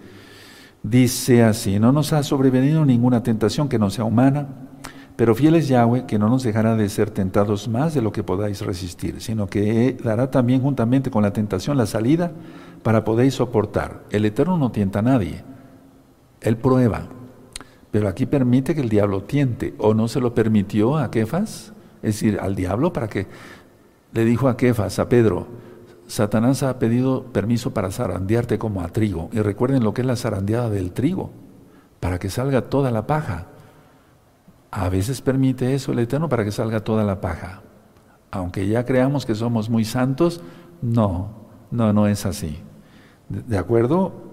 [0.82, 4.48] dice así, no nos ha sobrevenido ninguna tentación que no sea humana,
[5.18, 8.24] pero fiel es Yahweh que no nos dejará de ser tentados más de lo que
[8.24, 12.32] podáis resistir, sino que dará también juntamente con la tentación la salida
[12.82, 14.04] para podéis soportar.
[14.10, 15.44] El Eterno no tienta a nadie,
[16.42, 17.08] Él prueba,
[17.92, 22.16] pero aquí permite que el diablo tiente, o no se lo permitió a Kefas, es
[22.16, 23.28] decir, al diablo para que
[24.14, 25.48] le dijo a Kefas, a Pedro,
[26.08, 29.30] Satanás ha pedido permiso para zarandearte como a trigo.
[29.32, 31.32] Y recuerden lo que es la zarandeada del trigo,
[32.00, 33.48] para que salga toda la paja.
[34.72, 37.62] A veces permite eso el Eterno para que salga toda la paja.
[38.32, 40.42] Aunque ya creamos que somos muy santos,
[40.82, 41.30] no,
[41.72, 42.58] no, no es así.
[43.30, 44.31] ¿De acuerdo?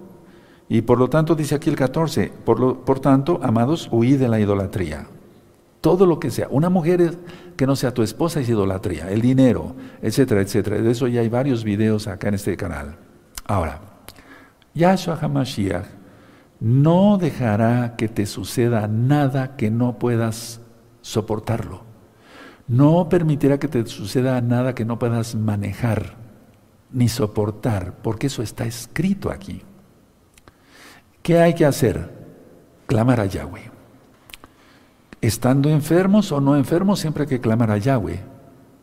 [0.69, 4.29] Y por lo tanto dice aquí el 14, por, lo, por tanto, amados, huid de
[4.29, 5.07] la idolatría.
[5.81, 6.49] Todo lo que sea.
[6.51, 7.17] Una mujer
[7.57, 9.11] que no sea tu esposa es idolatría.
[9.11, 10.79] El dinero, etcétera, etcétera.
[10.79, 12.97] De eso ya hay varios videos acá en este canal.
[13.47, 13.81] Ahora,
[14.75, 15.87] Yahshua HaMashiach
[16.61, 20.61] no dejará que te suceda nada que no puedas
[21.01, 21.83] soportarlo.
[22.67, 26.17] No permitirá que te suceda nada que no puedas manejar
[26.91, 29.63] ni soportar, porque eso está escrito aquí.
[31.29, 32.09] ¿Qué hay que hacer?
[32.87, 33.71] Clamar a Yahweh.
[35.21, 38.23] Estando enfermos o no enfermos, siempre hay que clamar a Yahweh.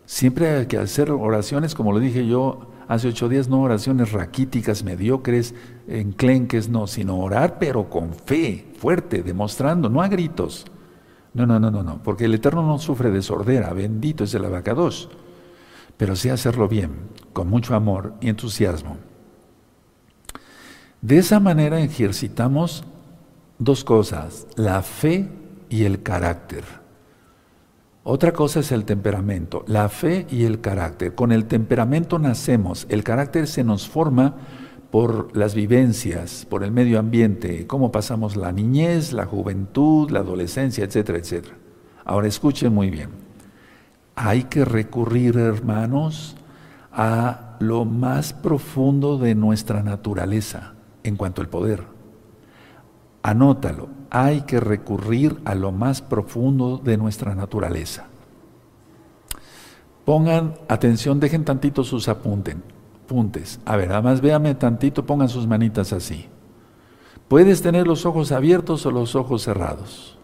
[0.05, 4.83] Siempre hay que hacer oraciones, como lo dije yo hace ocho días, no oraciones raquíticas,
[4.83, 5.55] mediocres,
[5.87, 10.65] enclenques, no, sino orar, pero con fe, fuerte, demostrando, no a gritos.
[11.33, 14.45] No, no, no, no, no, porque el Eterno no sufre de sordera, bendito es el
[14.45, 15.09] abacados,
[15.97, 16.91] pero sí hacerlo bien,
[17.33, 18.97] con mucho amor y entusiasmo.
[21.05, 22.83] De esa manera ejercitamos
[23.59, 25.29] dos cosas, la fe
[25.69, 26.63] y el carácter.
[28.03, 31.13] Otra cosa es el temperamento, la fe y el carácter.
[31.13, 34.33] Con el temperamento nacemos, el carácter se nos forma
[34.89, 40.85] por las vivencias, por el medio ambiente, cómo pasamos la niñez, la juventud, la adolescencia,
[40.85, 41.55] etcétera, etcétera.
[42.03, 43.11] Ahora escuchen muy bien.
[44.15, 46.35] Hay que recurrir, hermanos,
[46.91, 50.74] a lo más profundo de nuestra naturaleza
[51.05, 51.83] en cuanto al poder.
[53.21, 58.07] Anótalo, hay que recurrir a lo más profundo de nuestra naturaleza.
[60.03, 62.63] Pongan atención, dejen tantito sus apunten,
[63.03, 63.59] apuntes.
[63.65, 66.27] A ver, además véame tantito, pongan sus manitas así.
[67.27, 70.17] Puedes tener los ojos abiertos o los ojos cerrados,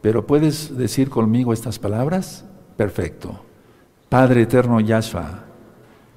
[0.00, 2.44] pero puedes decir conmigo estas palabras.
[2.76, 3.40] Perfecto.
[4.08, 5.44] Padre eterno Yahshua,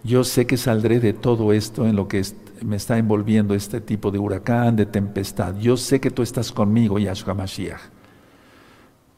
[0.04, 2.20] yo sé que saldré de todo esto en lo que
[2.64, 5.56] me está envolviendo este tipo de huracán, de tempestad.
[5.58, 7.82] Yo sé que tú estás conmigo, Yahshua Mashiach.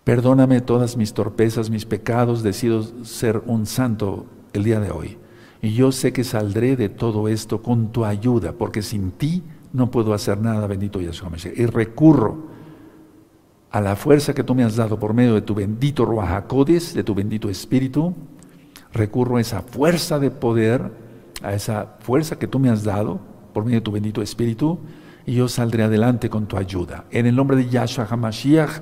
[0.03, 5.17] Perdóname todas mis torpezas, mis pecados, decido ser un santo el día de hoy.
[5.61, 9.91] Y yo sé que saldré de todo esto con tu ayuda, porque sin ti no
[9.91, 11.57] puedo hacer nada, bendito Yahshua Mashiach.
[11.57, 12.53] Y recurro
[13.71, 17.03] a la fuerza que tú me has dado por medio de tu bendito Ruach de
[17.03, 18.13] tu bendito Espíritu.
[18.91, 20.91] Recurro a esa fuerza de poder,
[21.41, 24.79] a esa fuerza que tú me has dado por medio de tu bendito Espíritu,
[25.25, 27.05] y yo saldré adelante con tu ayuda.
[27.11, 28.81] En el nombre de Yahshua HaMashiach,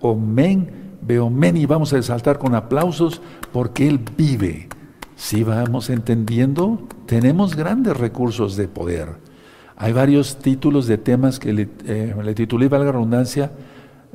[0.00, 3.20] Omen, Beomen, y vamos a exaltar con aplausos
[3.52, 4.68] porque Él vive.
[5.16, 9.16] Si vamos entendiendo, tenemos grandes recursos de poder.
[9.76, 13.52] Hay varios títulos de temas que le, eh, titulé, valga redundancia,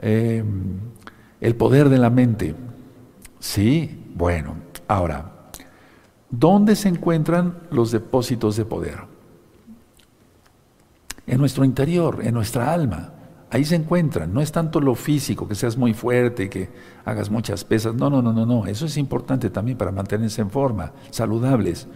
[0.02, 0.44] eh,
[1.42, 2.56] el poder de la mente.
[3.40, 4.56] Sí, bueno,
[4.88, 5.32] ahora,
[6.30, 9.15] ¿dónde se encuentran los depósitos de poder?
[11.28, 13.14] En nuestro interior, en nuestra alma.
[13.52, 14.34] Ahí se encuentran.
[14.34, 16.70] No es tanto lo físico, que seas muy fuerte, que
[17.06, 17.96] hagas muchas pesas.
[17.96, 18.66] No, no, no, no, no.
[18.66, 21.88] Eso es importante también para mantenerse en forma, saludables.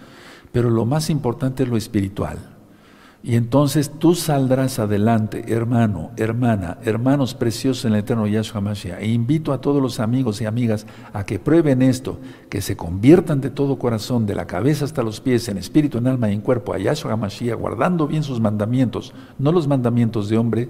[0.52, 2.59] Pero lo más importante es lo espiritual.
[3.22, 9.02] Y entonces tú saldrás adelante, hermano, hermana, hermanos preciosos en el eterno Yahshua Mashiach.
[9.02, 12.18] E invito a todos los amigos y amigas a que prueben esto,
[12.50, 16.08] que se conviertan de todo corazón, de la cabeza hasta los pies, en espíritu, en
[16.08, 20.38] alma y en cuerpo, a Yahshua Mashiach, guardando bien sus mandamientos, no los mandamientos de
[20.38, 20.70] hombre,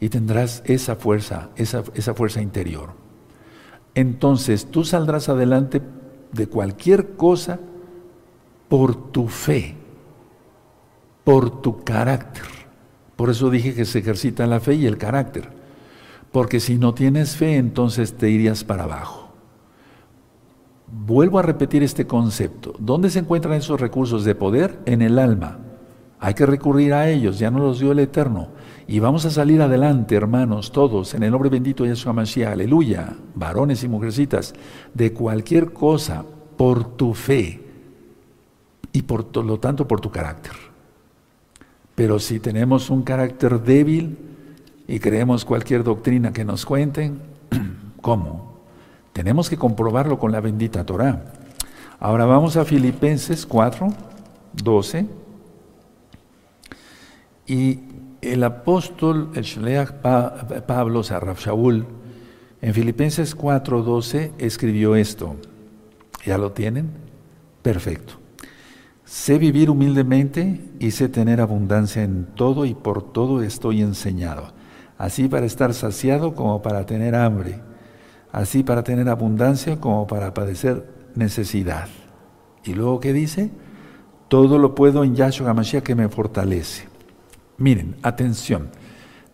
[0.00, 2.90] y tendrás esa fuerza, esa, esa fuerza interior.
[3.96, 5.82] Entonces tú saldrás adelante
[6.30, 7.58] de cualquier cosa
[8.68, 9.77] por tu fe
[11.28, 12.44] por tu carácter.
[13.14, 15.50] Por eso dije que se ejercita la fe y el carácter.
[16.32, 19.28] Porque si no tienes fe, entonces te irías para abajo.
[20.86, 22.72] Vuelvo a repetir este concepto.
[22.78, 24.78] ¿Dónde se encuentran esos recursos de poder?
[24.86, 25.58] En el alma.
[26.18, 28.48] Hay que recurrir a ellos, ya no los dio el Eterno.
[28.86, 33.14] Y vamos a salir adelante, hermanos, todos, en el nombre bendito de Yeshua Mashiach, aleluya,
[33.34, 34.54] varones y mujercitas,
[34.94, 36.24] de cualquier cosa,
[36.56, 37.60] por tu fe
[38.94, 40.67] y por lo tanto por tu carácter.
[41.98, 44.16] Pero si tenemos un carácter débil
[44.86, 47.18] y creemos cualquier doctrina que nos cuenten,
[48.00, 48.60] ¿cómo?
[49.12, 51.24] Tenemos que comprobarlo con la bendita Torah.
[51.98, 53.88] Ahora vamos a Filipenses 4,
[54.62, 55.06] 12.
[57.48, 57.80] Y
[58.20, 61.84] el apóstol, el Shleach Pablo, Shaul,
[62.62, 65.34] en Filipenses 4, 12 escribió esto.
[66.24, 66.90] ¿Ya lo tienen?
[67.60, 68.27] Perfecto.
[69.08, 74.52] Sé vivir humildemente y sé tener abundancia en todo y por todo estoy enseñado.
[74.98, 77.58] Así para estar saciado como para tener hambre.
[78.32, 81.88] Así para tener abundancia como para padecer necesidad.
[82.64, 83.50] Y luego, ¿qué dice?
[84.28, 86.86] Todo lo puedo en Yahshua HaMashiach que me fortalece.
[87.56, 88.68] Miren, atención.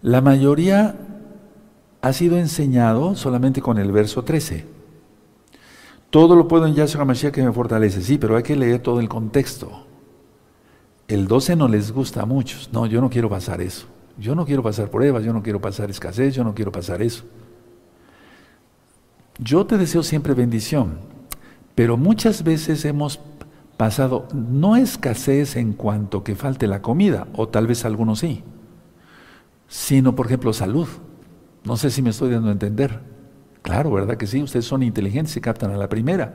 [0.02, 0.94] La mayoría
[2.00, 4.73] ha sido enseñado solamente con el verso 13.
[6.14, 8.00] Todo lo puedo en Yahshua HaMashiach que me fortalece.
[8.00, 9.84] Sí, pero hay que leer todo el contexto.
[11.08, 12.72] El 12 no les gusta a muchos.
[12.72, 13.88] No, yo no quiero pasar eso.
[14.16, 17.24] Yo no quiero pasar pruebas, yo no quiero pasar escasez, yo no quiero pasar eso.
[19.40, 20.98] Yo te deseo siempre bendición,
[21.74, 23.18] pero muchas veces hemos
[23.76, 28.44] pasado no escasez en cuanto que falte la comida, o tal vez algunos sí,
[29.66, 30.86] sino por ejemplo salud.
[31.64, 33.13] No sé si me estoy dando a entender.
[33.64, 34.42] Claro, ¿verdad que sí?
[34.42, 36.34] Ustedes son inteligentes, se captan a la primera.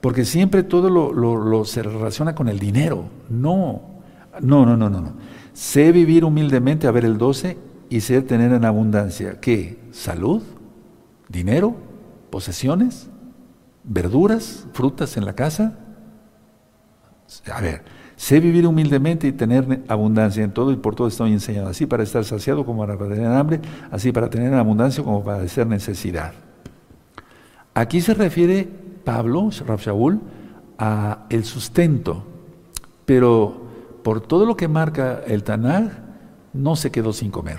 [0.00, 3.04] Porque siempre todo lo, se relaciona con el dinero.
[3.28, 3.82] No,
[4.40, 5.12] no, no, no, no, no.
[5.52, 7.58] Sé vivir humildemente, a ver el 12,
[7.90, 9.38] y sé tener en abundancia.
[9.38, 9.80] ¿Qué?
[9.90, 10.42] ¿Salud?
[11.28, 11.76] ¿Dinero?
[12.30, 13.10] ¿Posesiones?
[13.84, 14.66] ¿Verduras?
[14.72, 15.78] ¿Frutas en la casa?
[17.52, 17.82] A ver,
[18.16, 21.68] sé vivir humildemente y tener abundancia en todo y por todo estoy enseñado.
[21.68, 25.66] Así para estar saciado como para tener hambre, así para tener abundancia como para hacer
[25.66, 26.32] necesidad.
[27.74, 28.68] Aquí se refiere
[29.04, 29.80] Pablo, Rab
[30.78, 32.24] a el sustento,
[33.04, 33.62] pero
[34.02, 35.90] por todo lo que marca el Tanaj,
[36.52, 37.58] no se quedó sin comer.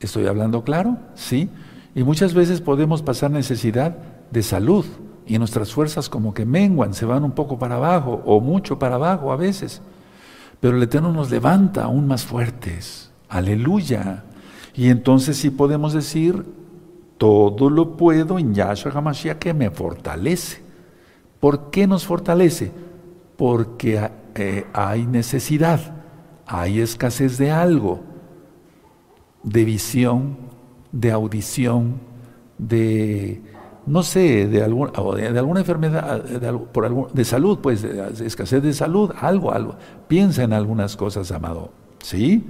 [0.00, 0.96] ¿Estoy hablando claro?
[1.14, 1.50] Sí.
[1.94, 3.96] Y muchas veces podemos pasar necesidad
[4.30, 4.86] de salud
[5.26, 8.96] y nuestras fuerzas como que menguan, se van un poco para abajo o mucho para
[8.96, 9.82] abajo a veces.
[10.60, 13.10] Pero el Eterno nos levanta aún más fuertes.
[13.28, 14.24] Aleluya.
[14.74, 16.44] Y entonces sí podemos decir,
[17.20, 20.62] todo lo puedo en Yahshua HaMashiach que me fortalece.
[21.38, 22.72] ¿Por qué nos fortalece?
[23.36, 25.80] Porque eh, hay necesidad,
[26.46, 28.00] hay escasez de algo,
[29.42, 30.38] de visión,
[30.92, 32.00] de audición,
[32.56, 33.42] de,
[33.84, 39.74] no sé, de, alguna enfermedad, de salud, pues, de, escasez de salud, algo, algo.
[40.08, 41.70] Piensa en algunas cosas, amado.
[42.02, 42.46] ¿Sí?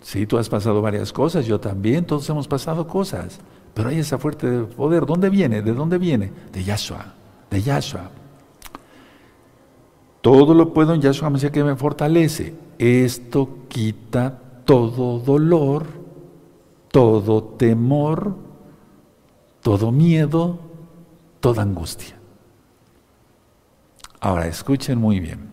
[0.00, 3.40] Sí, tú has pasado varias cosas, yo también, todos hemos pasado cosas.
[3.76, 5.04] Pero hay esa fuerte poder.
[5.04, 5.60] ¿Dónde viene?
[5.60, 6.32] ¿De dónde viene?
[6.50, 7.12] De Yahshua.
[7.50, 8.10] De Yahshua.
[10.22, 12.54] Todo lo puedo en Yahshua me que me fortalece.
[12.78, 15.84] Esto quita todo dolor,
[16.90, 18.34] todo temor,
[19.60, 20.58] todo miedo,
[21.40, 22.16] toda angustia.
[24.20, 25.50] Ahora, escuchen muy bien.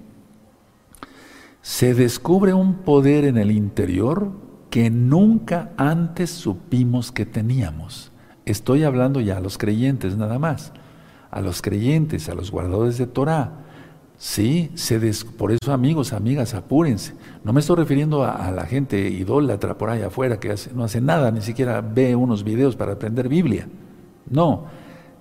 [1.61, 4.31] Se descubre un poder en el interior
[4.69, 8.12] que nunca antes supimos que teníamos.
[8.45, 10.73] Estoy hablando ya a los creyentes nada más,
[11.31, 13.63] a los creyentes, a los guardadores de Torah.
[14.17, 14.71] Sí,
[15.37, 17.13] por eso amigos, amigas, apúrense.
[17.43, 21.31] No me estoy refiriendo a, la gente idólatra por ahí afuera que no hace nada,
[21.31, 23.67] ni siquiera ve unos videos para aprender Biblia.
[24.29, 24.65] No,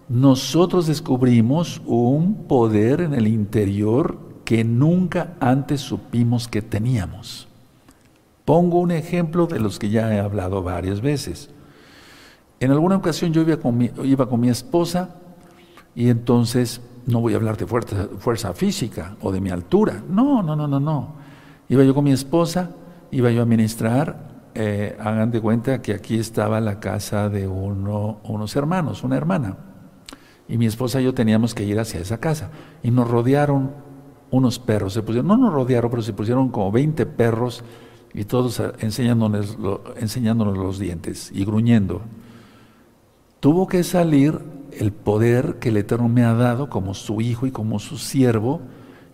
[0.09, 7.49] nosotros descubrimos un poder en el interior que nunca antes supimos que teníamos.
[8.45, 11.51] Pongo un ejemplo de los que ya he hablado varias veces.
[12.62, 15.16] En alguna ocasión yo iba con mi, iba con mi esposa
[15.96, 20.01] y entonces no voy a hablar de fuerza, fuerza, física o de mi altura.
[20.09, 21.14] No, no, no, no, no.
[21.68, 22.70] Iba yo con mi esposa,
[23.11, 28.20] iba yo a ministrar, eh, hagan de cuenta que aquí estaba la casa de uno,
[28.22, 29.57] unos hermanos, una hermana.
[30.46, 32.53] Y mi esposa y yo teníamos que ir hacia esa casa.
[32.85, 33.72] Y nos rodearon
[34.31, 34.92] unos perros.
[34.92, 37.64] Se pusieron, no nos rodearon, pero se pusieron como 20 perros
[38.14, 39.59] y todos enseñándonos,
[39.96, 42.03] enseñándonos los dientes y gruñendo.
[43.42, 44.38] Tuvo que salir
[44.70, 48.61] el poder que el Eterno me ha dado como su hijo y como su siervo,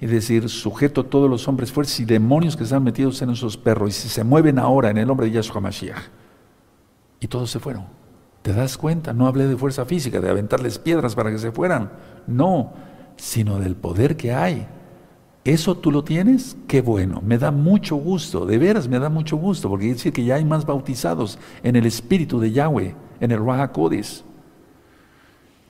[0.02, 3.56] y decir, sujeto a todos los hombres fuertes y demonios que están metidos en esos
[3.56, 6.10] perros, y se mueven ahora en el nombre de Yahshua Mashiach.
[7.20, 7.86] Y todos se fueron.
[8.42, 9.14] ¿Te das cuenta?
[9.14, 11.90] No hablé de fuerza física, de aventarles piedras para que se fueran.
[12.26, 12.74] No,
[13.16, 14.68] sino del poder que hay.
[15.42, 16.54] ¿Eso tú lo tienes?
[16.66, 20.12] Qué bueno, me da mucho gusto, de veras me da mucho gusto, porque quiere decir
[20.12, 23.72] que ya hay más bautizados en el Espíritu de Yahweh, en el Raha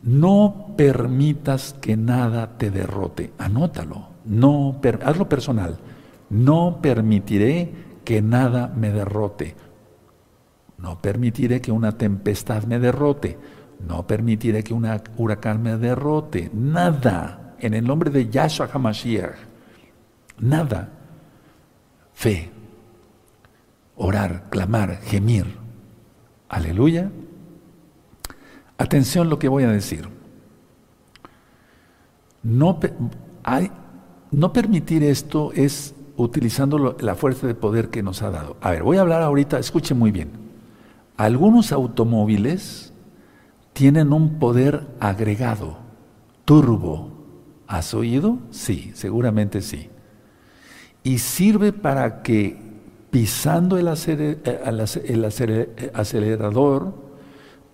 [0.02, 4.08] No permitas que nada te derrote, anótalo,
[5.04, 5.78] hazlo personal.
[6.30, 7.72] No permitiré
[8.04, 9.56] que nada me derrote.
[10.78, 13.38] No permitiré que una tempestad me derrote.
[13.86, 16.50] No permitiré que un huracán me derrote.
[16.54, 17.54] Nada.
[17.58, 19.36] En el nombre de Yahshua HaMashiach.
[20.40, 20.88] Nada.
[22.12, 22.50] Fe.
[23.96, 25.46] Orar, clamar, gemir.
[26.48, 27.10] Aleluya.
[28.78, 30.08] Atención lo que voy a decir.
[32.42, 32.78] No
[34.52, 38.56] permitir esto es utilizando la fuerza de poder que nos ha dado.
[38.60, 40.30] A ver, voy a hablar ahorita, escuche muy bien.
[41.16, 42.92] Algunos automóviles
[43.72, 45.78] tienen un poder agregado,
[46.44, 47.12] turbo.
[47.66, 48.38] ¿Has oído?
[48.50, 49.90] Sí, seguramente sí.
[51.02, 52.56] Y sirve para que
[53.10, 57.07] pisando el, eh, acelerador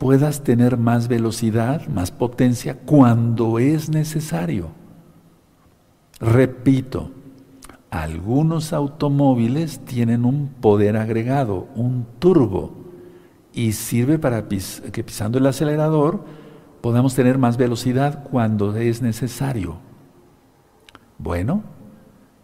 [0.04, 4.68] puedas tener más velocidad, más potencia cuando es necesario.
[6.20, 7.10] Repito,
[7.88, 12.74] algunos automóviles tienen un poder agregado, un turbo,
[13.54, 16.22] y sirve para que pisando el acelerador
[16.82, 19.78] podamos tener más velocidad cuando es necesario.
[21.16, 21.62] Bueno,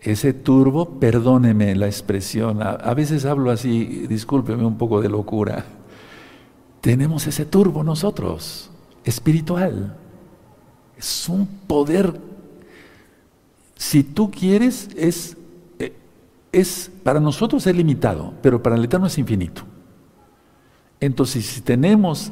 [0.00, 5.66] ese turbo, perdóneme la expresión, a, a veces hablo así, discúlpeme un poco de locura,
[6.80, 8.70] tenemos ese turbo nosotros,
[9.04, 9.96] espiritual.
[10.96, 12.30] Es un poder
[13.80, 15.38] si tú quieres, es,
[15.78, 15.96] eh,
[16.52, 19.62] es para nosotros es limitado, pero para el Eterno es infinito.
[21.00, 22.30] Entonces, si tenemos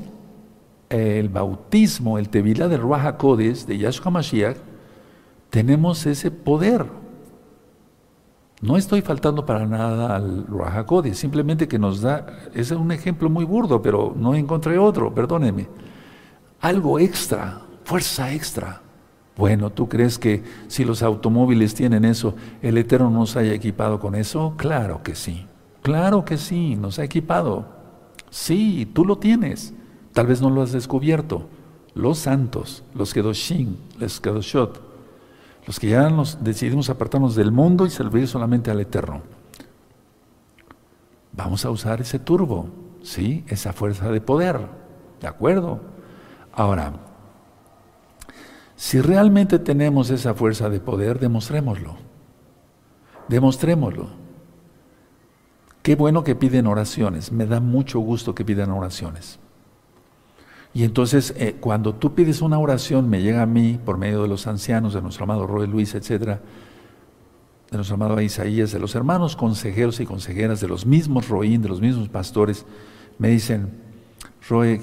[0.90, 3.18] el bautismo, el Tevilá del Ruach
[3.66, 4.58] de Yahshua Mashiach,
[5.48, 6.84] tenemos ese poder.
[8.60, 13.30] No estoy faltando para nada al Ruach HaKodes, simplemente que nos da, es un ejemplo
[13.30, 15.68] muy burdo, pero no encontré otro, perdóneme.
[16.60, 18.82] Algo extra, fuerza extra.
[19.36, 24.16] Bueno, ¿tú crees que si los automóviles tienen eso, el Eterno nos haya equipado con
[24.16, 24.54] eso?
[24.56, 25.46] Claro que sí.
[25.82, 27.64] Claro que sí, nos ha equipado.
[28.30, 29.72] Sí, tú lo tienes.
[30.12, 31.46] Tal vez no lo has descubierto.
[31.94, 34.87] Los santos, los Kedoshim, los Kedoshot,
[35.68, 39.20] los que ya nos decidimos apartarnos del mundo y servir solamente al Eterno.
[41.32, 42.70] Vamos a usar ese turbo,
[43.02, 43.44] ¿sí?
[43.48, 44.58] Esa fuerza de poder.
[45.20, 45.82] ¿De acuerdo?
[46.54, 46.94] Ahora,
[48.76, 51.96] si realmente tenemos esa fuerza de poder, demostrémoslo.
[53.28, 54.08] Demostrémoslo.
[55.82, 57.30] Qué bueno que piden oraciones.
[57.30, 59.38] Me da mucho gusto que pidan oraciones.
[60.74, 64.28] Y entonces, eh, cuando tú pides una oración, me llega a mí por medio de
[64.28, 66.40] los ancianos, de nuestro amado Roy Luis, etcétera,
[67.70, 71.68] de nuestro amado Isaías, de los hermanos consejeros y consejeras, de los mismos Roín, de
[71.68, 72.64] los mismos pastores,
[73.18, 73.70] me dicen,
[74.48, 74.80] Roy,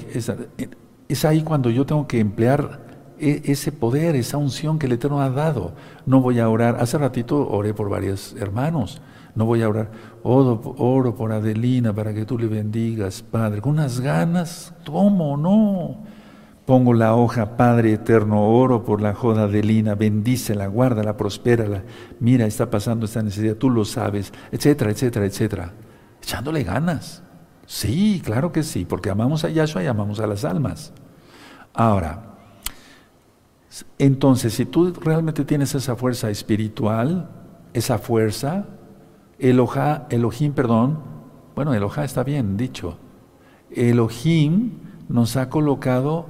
[1.08, 2.86] es ahí cuando yo tengo que emplear
[3.20, 5.74] e, ese poder, esa unción que el Eterno ha dado.
[6.06, 9.02] No voy a orar, hace ratito oré por varios hermanos,
[9.36, 9.92] no voy a orar,
[10.24, 16.04] oro, oro por Adelina para que tú le bendigas, Padre, con unas ganas, tomo, no.
[16.66, 21.84] Pongo la hoja, Padre eterno, oro por la joda Adelina, bendícela, guárdala, prospérala.
[22.20, 25.74] Mira, está pasando esta necesidad, tú lo sabes, etcétera, etcétera, etcétera.
[26.24, 27.22] Echándole ganas.
[27.68, 30.94] Sí, claro que sí, porque amamos a Yahshua y amamos a las almas.
[31.74, 32.36] Ahora,
[34.00, 37.30] entonces, si tú realmente tienes esa fuerza espiritual,
[37.74, 38.66] esa fuerza,
[39.40, 41.00] Elohá, Elohim, perdón,
[41.56, 42.98] bueno, Elohá está bien dicho,
[43.72, 44.72] Elohim
[45.10, 46.28] nos ha colocado,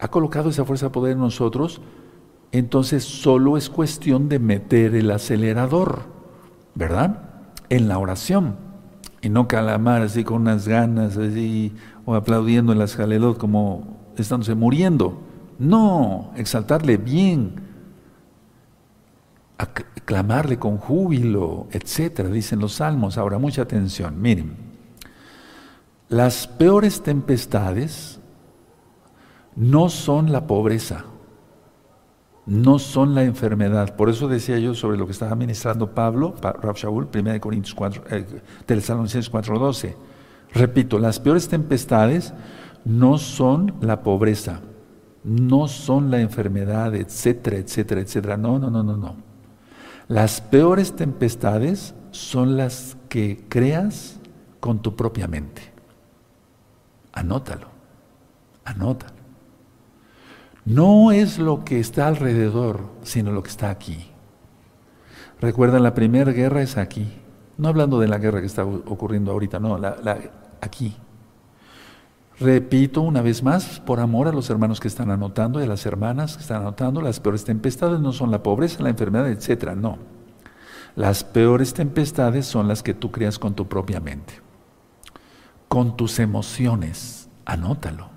[0.00, 1.80] ha colocado esa fuerza de poder en nosotros,
[2.50, 6.02] entonces solo es cuestión de meter el acelerador,
[6.74, 7.30] ¿verdad?
[7.68, 8.56] En la oración,
[9.22, 11.72] y no calamar así con unas ganas, así,
[12.04, 15.20] o aplaudiendo en las jalelot como estándose muriendo.
[15.58, 17.54] No, exaltarle bien,
[20.04, 23.18] clamarle con júbilo, etcétera, dicen los salmos.
[23.18, 24.56] Ahora, mucha atención, miren,
[26.08, 28.20] las peores tempestades
[29.56, 31.04] no son la pobreza,
[32.46, 33.96] no son la enfermedad.
[33.96, 38.02] Por eso decía yo sobre lo que estaba ministrando Pablo, Rab Shaul, 1 Corintios 4,
[38.10, 38.26] eh,
[38.66, 39.94] 4.12.
[40.54, 42.34] Repito, las peores tempestades
[42.84, 44.60] no son la pobreza,
[45.24, 48.36] no son la enfermedad, etcétera, etcétera, etcétera.
[48.36, 49.31] No, no, no, no, no.
[50.12, 54.20] Las peores tempestades son las que creas
[54.60, 55.62] con tu propia mente.
[57.14, 57.68] Anótalo,
[58.62, 59.14] anótalo.
[60.66, 64.10] No es lo que está alrededor, sino lo que está aquí.
[65.40, 67.10] Recuerden, la primera guerra es aquí.
[67.56, 69.96] No hablando de la guerra que está ocurriendo ahorita, no, la,
[70.60, 70.94] aquí.
[72.42, 75.86] Repito una vez más, por amor a los hermanos que están anotando y a las
[75.86, 79.74] hermanas que están anotando, las peores tempestades no son la pobreza, la enfermedad, etc.
[79.76, 79.98] No.
[80.96, 84.34] Las peores tempestades son las que tú creas con tu propia mente,
[85.68, 87.28] con tus emociones.
[87.44, 88.08] Anótalo.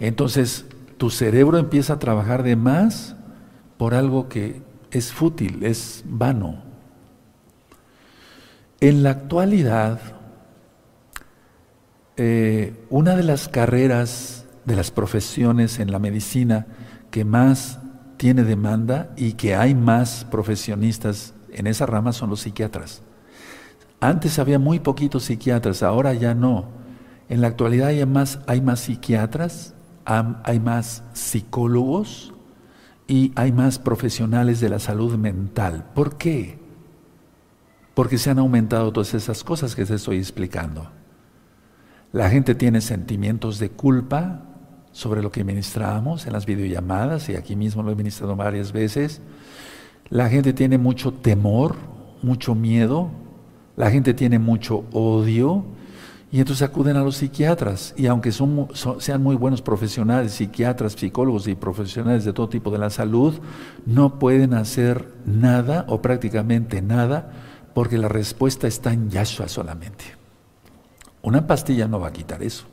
[0.00, 0.66] Entonces,
[0.98, 3.14] tu cerebro empieza a trabajar de más
[3.76, 6.62] por algo que es fútil, es vano.
[8.80, 10.00] En la actualidad,
[12.22, 16.66] eh, una de las carreras, de las profesiones en la medicina
[17.10, 17.78] que más
[18.18, 23.00] tiene demanda y que hay más profesionistas en esa rama son los psiquiatras.
[24.00, 26.66] Antes había muy poquitos psiquiatras, ahora ya no.
[27.30, 29.72] En la actualidad hay más, hay más psiquiatras
[30.04, 32.34] hay más psicólogos
[33.06, 35.86] y hay más profesionales de la salud mental.
[35.94, 36.58] ¿Por qué?
[37.94, 40.90] Porque se han aumentado todas esas cosas que te estoy explicando.
[42.12, 44.42] La gente tiene sentimientos de culpa
[44.90, 49.20] sobre lo que ministramos en las videollamadas y aquí mismo lo he ministrado varias veces.
[50.08, 51.76] La gente tiene mucho temor,
[52.22, 53.10] mucho miedo.
[53.76, 55.64] La gente tiene mucho odio
[56.32, 57.94] y entonces acuden a los psiquiatras.
[57.96, 62.78] Y aunque son, sean muy buenos profesionales, psiquiatras, psicólogos y profesionales de todo tipo de
[62.78, 63.34] la salud,
[63.86, 67.30] no pueden hacer nada o prácticamente nada
[67.72, 70.19] porque la respuesta está en Yahshua solamente.
[71.22, 72.64] Una pastilla no va a quitar eso.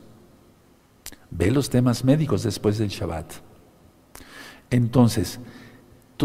[1.30, 3.32] Ve los temas médicos después del Shabbat.
[4.70, 5.40] Entonces,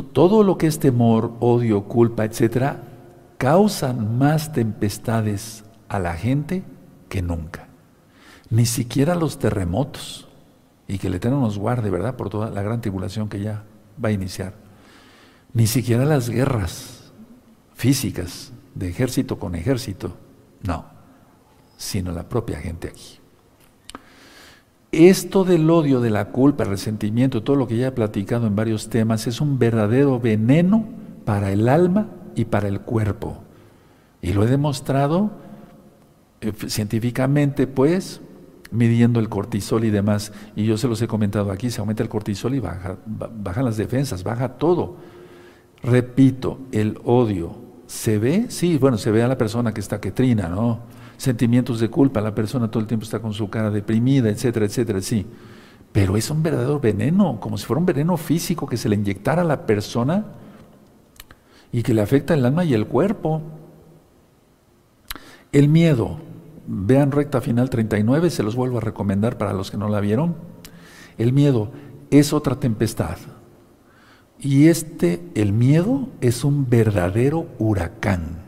[0.02, 2.84] todo lo que es temor, odio, culpa, etcétera,
[3.38, 6.64] causan más tempestades a la gente
[7.10, 7.68] que nunca.
[8.50, 10.28] Ni siquiera los terremotos.
[10.88, 12.16] Y que el Eterno nos guarde, ¿verdad?
[12.16, 13.64] Por toda la gran tribulación que ya
[14.04, 14.54] va a iniciar.
[15.54, 17.12] Ni siquiera las guerras
[17.74, 20.16] físicas de ejército con ejército.
[20.62, 20.93] No.
[21.78, 23.20] Sino la propia gente aquí.
[24.94, 28.56] Esto del odio, de la culpa, el resentimiento, todo lo que ya he platicado en
[28.56, 30.86] varios temas, es un verdadero veneno
[31.26, 33.40] para el alma y para el cuerpo.
[34.22, 35.32] Y lo he demostrado
[36.42, 38.22] eh, científicamente, pues,
[38.70, 42.10] midiendo el cortisol y demás, y yo se los he comentado aquí, se aumenta el
[42.10, 44.98] cortisol y baja, bajan las defensas, baja todo.
[45.82, 47.56] Repito, el odio,
[47.88, 48.46] ¿se ve?
[48.50, 50.82] Sí, bueno, se ve a la persona que está que trina, ¿no?
[51.18, 55.02] Sentimientos de culpa, la persona todo el tiempo está con su cara deprimida, etcétera, etcétera,
[55.02, 55.26] sí.
[55.92, 59.44] Pero es un verdadero veneno, como si fuera un veneno físico que se le inyectara
[59.44, 60.26] a la persona
[61.72, 63.42] y que le afecta el alma y el cuerpo.
[65.52, 66.20] El miedo,
[66.66, 70.36] Vean recta final 39, se los vuelvo a recomendar para los que no la vieron.
[71.18, 71.72] El miedo
[72.10, 73.18] es otra tempestad.
[74.40, 78.43] Y este, el miedo, es un verdadero huracán.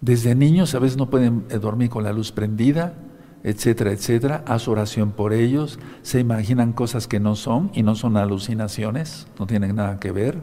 [0.00, 2.94] Desde niños a veces no pueden eh, dormir con la luz prendida,
[3.42, 4.44] etcétera, etcétera.
[4.46, 5.78] Haz oración por ellos.
[6.02, 10.38] Se imaginan cosas que no son y no son alucinaciones, no tienen nada que ver.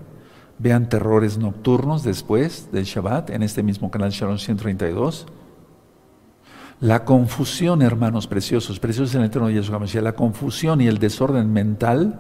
[0.60, 5.28] Vean terrores nocturnos después del Shabbat en este mismo canal Shalom 132.
[6.80, 11.52] La confusión, hermanos preciosos, preciosos en el eterno de Yeshua la confusión y el desorden
[11.52, 12.20] mental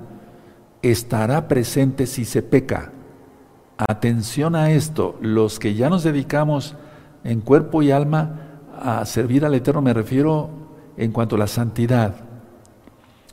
[0.81, 2.91] estará presente si se peca.
[3.77, 6.75] Atención a esto, los que ya nos dedicamos
[7.27, 10.49] en cuerpo y alma a servir al Eterno, me refiero
[10.95, 12.15] en cuanto a la santidad.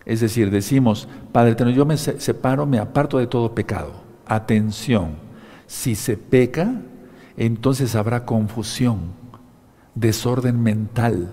[0.04, 3.92] Es decir, decimos, Padre Eterno, yo me separo, me aparto de todo pecado.
[4.26, 5.12] Atención,
[5.66, 6.80] si se peca,
[7.36, 9.12] entonces habrá confusión
[9.94, 11.32] desorden mental,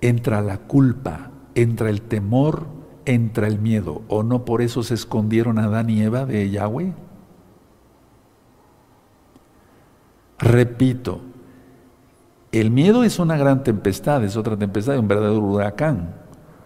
[0.00, 2.66] entra la culpa, entra el temor,
[3.04, 4.02] entra el miedo.
[4.08, 6.94] ¿O no por eso se escondieron Adán y Eva de Yahweh?
[10.38, 11.20] Repito,
[12.52, 16.14] el miedo es una gran tempestad, es otra tempestad, un verdadero huracán,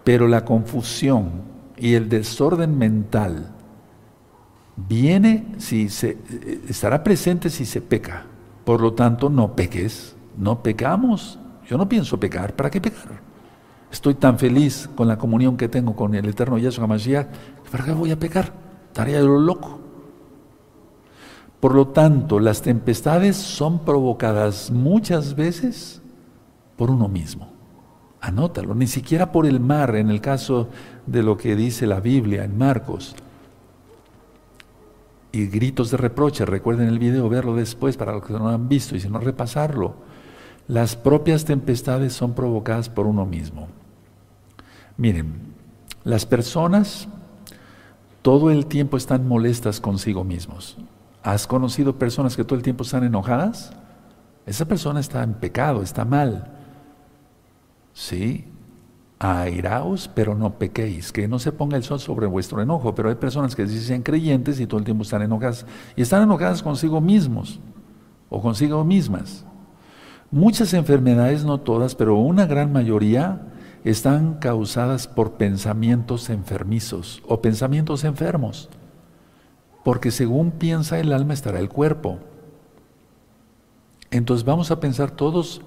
[0.02, 1.42] pero la confusión
[1.76, 3.50] y el desorden mental
[4.76, 6.18] viene si se
[6.68, 8.26] estará presente si se peca.
[8.64, 11.38] Por lo tanto, no peques, no pecamos.
[11.68, 13.20] Yo no pienso pecar, ¿para qué pecar?
[13.90, 17.28] Estoy tan feliz con la comunión que tengo con el eterno Yahshua Mashiach,
[17.70, 18.52] ¿para qué voy a pecar?
[18.88, 19.83] Estaría yo loco.
[21.64, 26.02] Por lo tanto, las tempestades son provocadas muchas veces
[26.76, 27.54] por uno mismo.
[28.20, 30.68] Anótalo, ni siquiera por el mar, en el caso
[31.06, 33.16] de lo que dice la Biblia en Marcos.
[35.32, 38.68] Y gritos de reproche, recuerden el video, verlo después para los que no lo han
[38.68, 39.94] visto y si no repasarlo.
[40.68, 43.68] Las propias tempestades son provocadas por uno mismo.
[44.98, 45.54] Miren,
[46.04, 47.08] las personas
[48.20, 50.76] todo el tiempo están molestas consigo mismos.
[51.24, 53.72] ¿Has conocido personas que todo el tiempo están enojadas?
[54.44, 56.52] Esa persona está en pecado, está mal.
[57.94, 58.44] Sí,
[59.18, 63.14] airaos, pero no pequéis, que no se ponga el sol sobre vuestro enojo, pero hay
[63.14, 65.64] personas que dicen creyentes y todo el tiempo están enojadas,
[65.96, 67.58] y están enojadas consigo mismos
[68.28, 69.46] o consigo mismas.
[70.30, 73.46] Muchas enfermedades, no todas, pero una gran mayoría
[73.82, 78.68] están causadas por pensamientos enfermizos o pensamientos enfermos
[79.84, 82.18] porque según piensa el alma estará el cuerpo.
[84.10, 85.60] Entonces vamos a pensar todos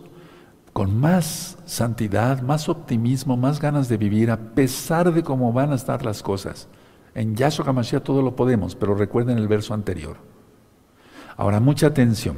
[0.74, 5.76] con más santidad, más optimismo, más ganas de vivir, a pesar de cómo van a
[5.76, 6.68] estar las cosas.
[7.14, 10.18] En Yahshua HaMashiach todo lo podemos, pero recuerden el verso anterior.
[11.36, 12.38] Ahora, mucha atención.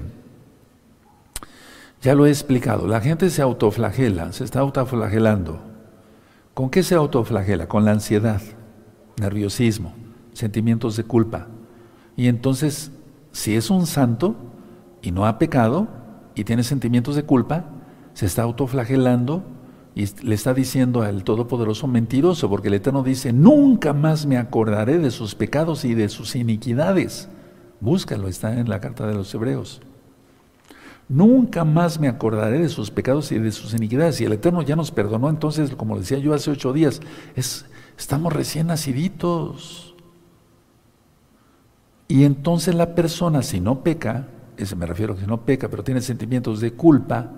[2.02, 5.60] Ya lo he explicado, la gente se autoflagela, se está autoflagelando.
[6.54, 7.68] ¿Con qué se autoflagela?
[7.68, 8.42] Con la ansiedad,
[9.20, 9.94] nerviosismo,
[10.32, 11.48] sentimientos de culpa,
[12.20, 12.92] y entonces,
[13.32, 14.36] si es un santo
[15.02, 15.88] y no ha pecado
[16.36, 17.68] y tiene sentimientos de culpa,
[18.14, 19.42] se está autoflagelando
[19.96, 24.98] y le está diciendo al Todopoderoso mentiroso, porque el Eterno dice, nunca más me acordaré
[24.98, 27.30] de sus pecados y de sus iniquidades.
[27.80, 29.80] Búscalo, está en la carta de los Hebreos.
[31.08, 34.20] Nunca más me acordaré de sus pecados y de sus iniquidades.
[34.20, 37.00] Y el Eterno ya nos perdonó, entonces, como decía yo hace ocho días,
[37.38, 37.66] es,
[37.98, 39.89] estamos recién naciditos.
[42.10, 45.84] Y entonces la persona, si no peca, ese me refiero que si no peca, pero
[45.84, 47.32] tiene sentimientos de culpa,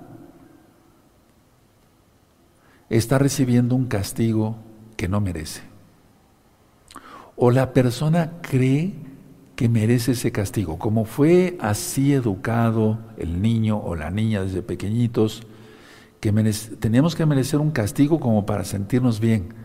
[2.90, 4.56] está recibiendo un castigo
[4.96, 5.62] que no merece.
[7.36, 8.94] O la persona cree
[9.58, 10.80] que merece ese castigo.
[10.80, 15.44] Como fue así educado el niño o la niña desde pequeñitos,
[16.22, 16.32] que
[16.80, 19.61] tenemos que merecer un castigo como para sentirnos bien.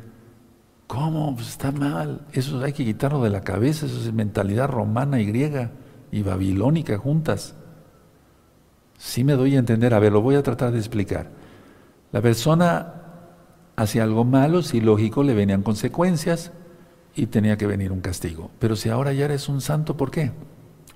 [0.86, 1.34] ¿Cómo?
[1.34, 2.26] Pues está mal.
[2.32, 3.86] Eso hay que quitarlo de la cabeza.
[3.86, 5.72] Eso es mentalidad romana y griega
[6.12, 7.54] y babilónica juntas.
[8.98, 9.94] Sí me doy a entender.
[9.94, 11.30] A ver, lo voy a tratar de explicar.
[12.12, 12.94] La persona
[13.76, 16.52] hacía algo malo, si lógico, le venían consecuencias
[17.14, 18.50] y tenía que venir un castigo.
[18.58, 20.32] Pero si ahora ya eres un santo, ¿por qué?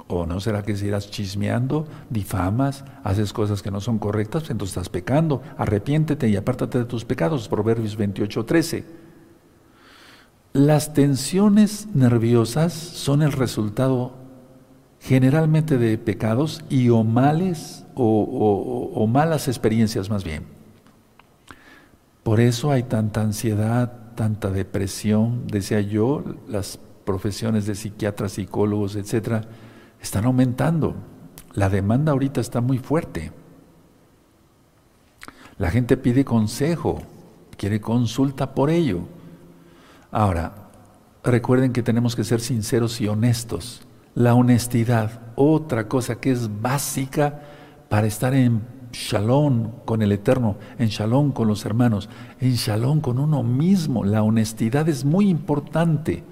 [0.07, 4.51] ¿O no será que si irás chismeando, difamas, haces cosas que no son correctas, pues
[4.51, 5.43] entonces estás pecando?
[5.57, 7.49] Arrepiéntete y apártate de tus pecados.
[7.49, 9.00] Proverbios 28, 13.
[10.53, 14.15] Las tensiones nerviosas son el resultado
[14.99, 20.45] generalmente de pecados y o males o, malas experiencias más bien.
[22.25, 29.43] Por eso hay tanta ansiedad, tanta depresión, decía yo, las profesiones de psiquiatras, psicólogos, etcétera,
[30.01, 30.97] están aumentando.
[31.55, 33.33] La demanda ahorita está muy fuerte.
[35.59, 37.03] La gente pide consejo,
[37.57, 39.20] quiere consulta por ello.
[40.11, 40.71] Ahora,
[41.23, 43.83] recuerden que tenemos que ser sinceros y honestos.
[44.15, 47.43] La honestidad, otra cosa que es básica
[47.89, 52.09] para estar en shalom con el Eterno, en shalom con los hermanos,
[52.41, 54.05] en shalom con uno mismo.
[54.05, 56.25] La honestidad es muy importante.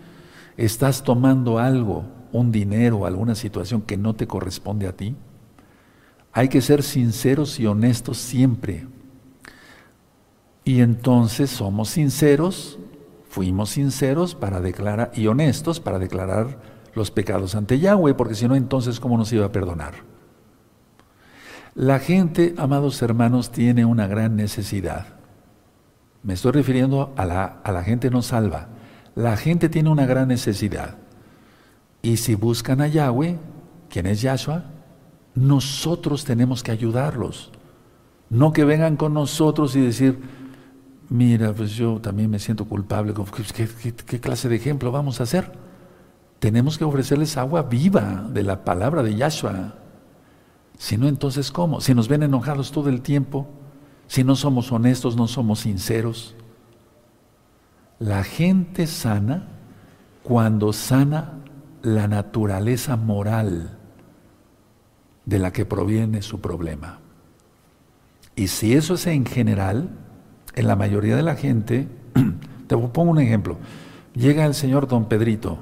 [0.56, 5.14] Estás tomando algo, un dinero, alguna situación que no te corresponde a ti.
[6.32, 8.86] Hay que ser sinceros y honestos siempre.
[10.64, 12.78] Y entonces somos sinceros
[13.38, 16.58] fuimos sinceros para declarar y honestos para declarar
[16.96, 19.94] los pecados ante Yahweh, porque si no, entonces, ¿cómo nos iba a perdonar?
[21.76, 25.06] La gente, amados hermanos, tiene una gran necesidad.
[26.24, 28.70] Me estoy refiriendo a la, a la gente no salva.
[29.14, 30.96] La gente tiene una gran necesidad.
[32.02, 33.38] Y si buscan a Yahweh,
[33.88, 34.64] quien es Yahshua,
[35.36, 37.52] nosotros tenemos que ayudarlos.
[38.30, 40.18] No que vengan con nosotros y decir,
[41.08, 43.14] mira, pues yo también me siento culpable,
[43.54, 45.52] ¿qué, clase de ejemplo vamos a hacer?
[46.38, 49.74] Tenemos que ofrecerles agua viva de la palabra de Yahshua.
[50.78, 51.80] Si no, entonces ¿cómo?
[51.80, 53.48] Si nos ven enojados todo el tiempo,
[54.06, 56.36] si no somos honestos, no somos sinceros.
[57.98, 59.48] La gente sana
[60.22, 61.40] cuando sana
[61.82, 63.78] la naturaleza moral
[65.24, 67.00] de la que proviene su problema.
[68.36, 69.90] Y si eso es en general,
[70.58, 71.86] en la mayoría de la gente,
[72.66, 73.56] te pongo un ejemplo,
[74.14, 75.58] llega el señor don Pedrito,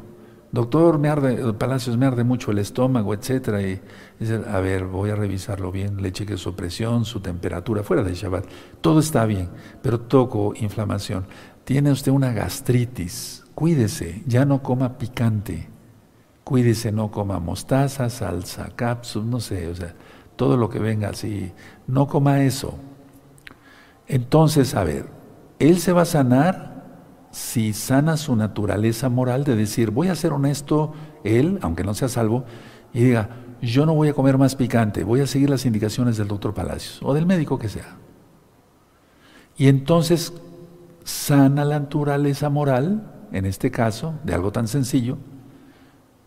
[0.52, 3.78] doctor, me arde, Palacios, me arde mucho el estómago, etcétera, y
[4.18, 8.14] dice, a ver, voy a revisarlo bien, le cheque su presión, su temperatura, fuera de
[8.14, 8.46] Shabbat,
[8.80, 9.50] todo está bien,
[9.82, 11.26] pero toco inflamación.
[11.64, 15.68] Tiene usted una gastritis, cuídese, ya no coma picante,
[16.42, 19.94] cuídese, no coma mostaza, salsa, cápsulas, no sé, o sea,
[20.36, 21.52] todo lo que venga así,
[21.86, 22.78] no coma eso.
[24.08, 25.06] Entonces, a ver,
[25.58, 26.84] él se va a sanar
[27.30, 30.92] si sana su naturaleza moral de decir, voy a ser honesto,
[31.24, 32.44] él, aunque no sea salvo,
[32.94, 33.28] y diga,
[33.60, 37.00] yo no voy a comer más picante, voy a seguir las indicaciones del doctor Palacios
[37.02, 37.96] o del médico que sea.
[39.56, 40.32] Y entonces
[41.04, 45.18] sana la naturaleza moral, en este caso, de algo tan sencillo,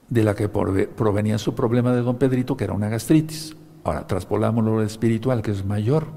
[0.09, 3.55] de la que provenía su problema de don Pedrito, que era una gastritis.
[3.83, 6.07] Ahora, traspolámoslo lo espiritual, que es mayor.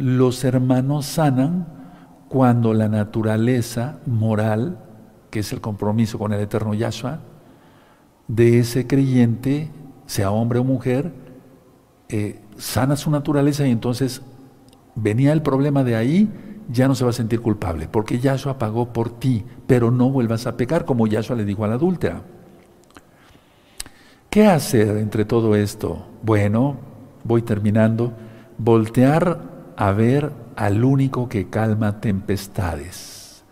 [0.00, 1.66] Los hermanos sanan
[2.30, 4.78] cuando la naturaleza moral,
[5.28, 7.20] que es el compromiso con el eterno Yahshua,
[8.26, 9.70] de ese creyente,
[10.06, 11.12] sea hombre o mujer,
[12.08, 14.22] eh, sana su naturaleza y entonces
[14.94, 16.32] venía el problema de ahí,
[16.70, 20.46] ya no se va a sentir culpable, porque Yahshua pagó por ti, pero no vuelvas
[20.46, 22.22] a pecar, como Yahshua le dijo a la adúltera.
[24.30, 26.06] ¿Qué hacer entre todo esto?
[26.22, 26.78] Bueno,
[27.22, 28.14] voy terminando,
[28.56, 29.49] voltear
[29.80, 33.44] a ver al único que calma tempestades.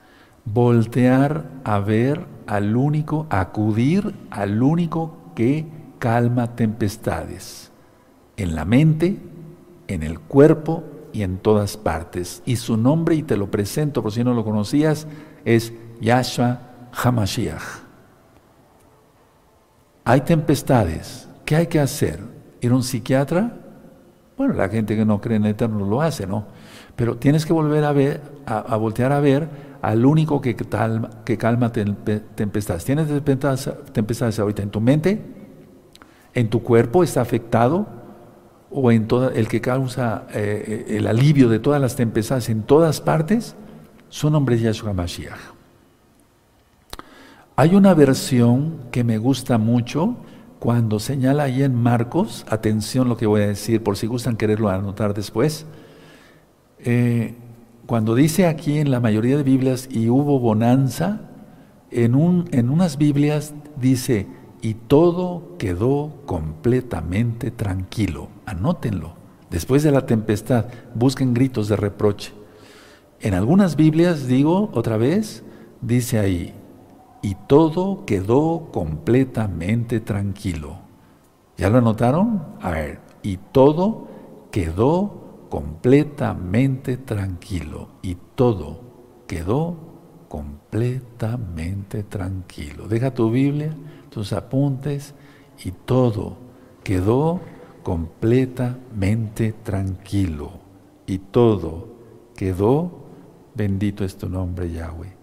[0.45, 5.66] Voltear a ver al único, acudir al único que
[5.99, 7.72] calma tempestades.
[8.37, 9.18] En la mente,
[9.87, 12.43] en el cuerpo y en todas partes.
[12.45, 15.07] Y su nombre, y te lo presento por si no lo conocías,
[15.47, 15.72] es
[16.03, 16.61] Yahshua
[16.93, 17.62] Hamashiach.
[20.05, 21.26] Hay tempestades.
[21.47, 22.20] ¿Qué hay que hacer?
[22.61, 23.67] ¿Ir a un psiquiatra?
[24.39, 26.47] Bueno, la gente que no cree en el Eterno lo hace, ¿no?
[26.95, 29.49] Pero tienes que volver a ver, a, voltear a ver
[29.82, 32.84] al único que calma, que calma tempestades.
[32.84, 33.09] ¿Tienes
[33.93, 35.20] tempestades, ahorita en tu mente?
[36.34, 37.89] ¿En tu cuerpo está afectado?
[38.70, 43.01] ¿O en todo el que causa eh, el alivio de todas las tempestades en todas
[43.01, 43.57] partes?
[44.09, 45.39] Su nombre es Yahshua Mashiach.
[47.57, 50.16] Hay una versión que me gusta mucho
[50.59, 54.68] cuando señala ahí en Marcos, atención lo que voy a decir, por si gustan quererlo
[54.68, 55.66] anotar después,
[56.80, 57.34] eh,
[57.86, 61.22] cuando dice aquí en la mayoría de Biblias y hubo bonanza,
[61.90, 64.26] en, un, en unas Biblias dice
[64.61, 68.28] y todo quedó completamente tranquilo.
[68.44, 69.14] Anótenlo.
[69.50, 72.32] Después de la tempestad, busquen gritos de reproche.
[73.20, 75.42] En algunas Biblias, digo otra vez,
[75.80, 76.54] dice ahí,
[77.22, 80.78] y todo quedó completamente tranquilo.
[81.56, 82.44] ¿Ya lo anotaron?
[82.60, 84.06] A ver, y todo
[84.50, 87.88] quedó completamente tranquilo.
[88.02, 88.80] Y todo
[89.26, 89.76] quedó
[90.28, 92.86] completamente tranquilo.
[92.86, 93.74] Deja tu Biblia,
[94.10, 95.14] tus apuntes
[95.64, 96.36] y todo
[96.84, 97.40] quedó
[97.82, 100.52] completamente tranquilo.
[101.06, 101.88] Y todo
[102.36, 102.92] quedó,
[103.54, 105.17] bendito es tu nombre Yahweh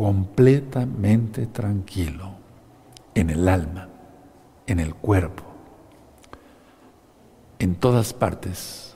[0.00, 2.30] completamente tranquilo
[3.14, 3.86] en el alma,
[4.66, 5.42] en el cuerpo,
[7.58, 8.94] en todas partes.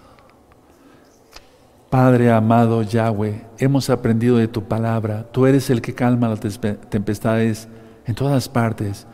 [1.90, 7.68] Padre amado Yahweh, hemos aprendido de tu palabra, tú eres el que calma las tempestades
[8.06, 9.06] en todas partes,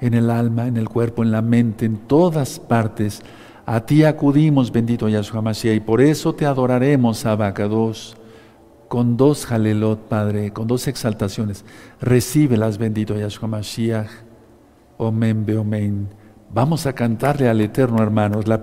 [0.00, 3.20] en el alma, en el cuerpo, en la mente, en todas partes.
[3.66, 8.16] A ti acudimos, bendito Yahshua Mashiach, y por eso te adoraremos, Abacados
[8.92, 11.64] con dos Jalelot, Padre, con dos exaltaciones.
[11.98, 14.10] Recíbelas, bendito Yahshua Mashiach.
[14.98, 16.08] Omen, Beomen.
[16.52, 18.62] Vamos a cantarle al Eterno, hermanos, la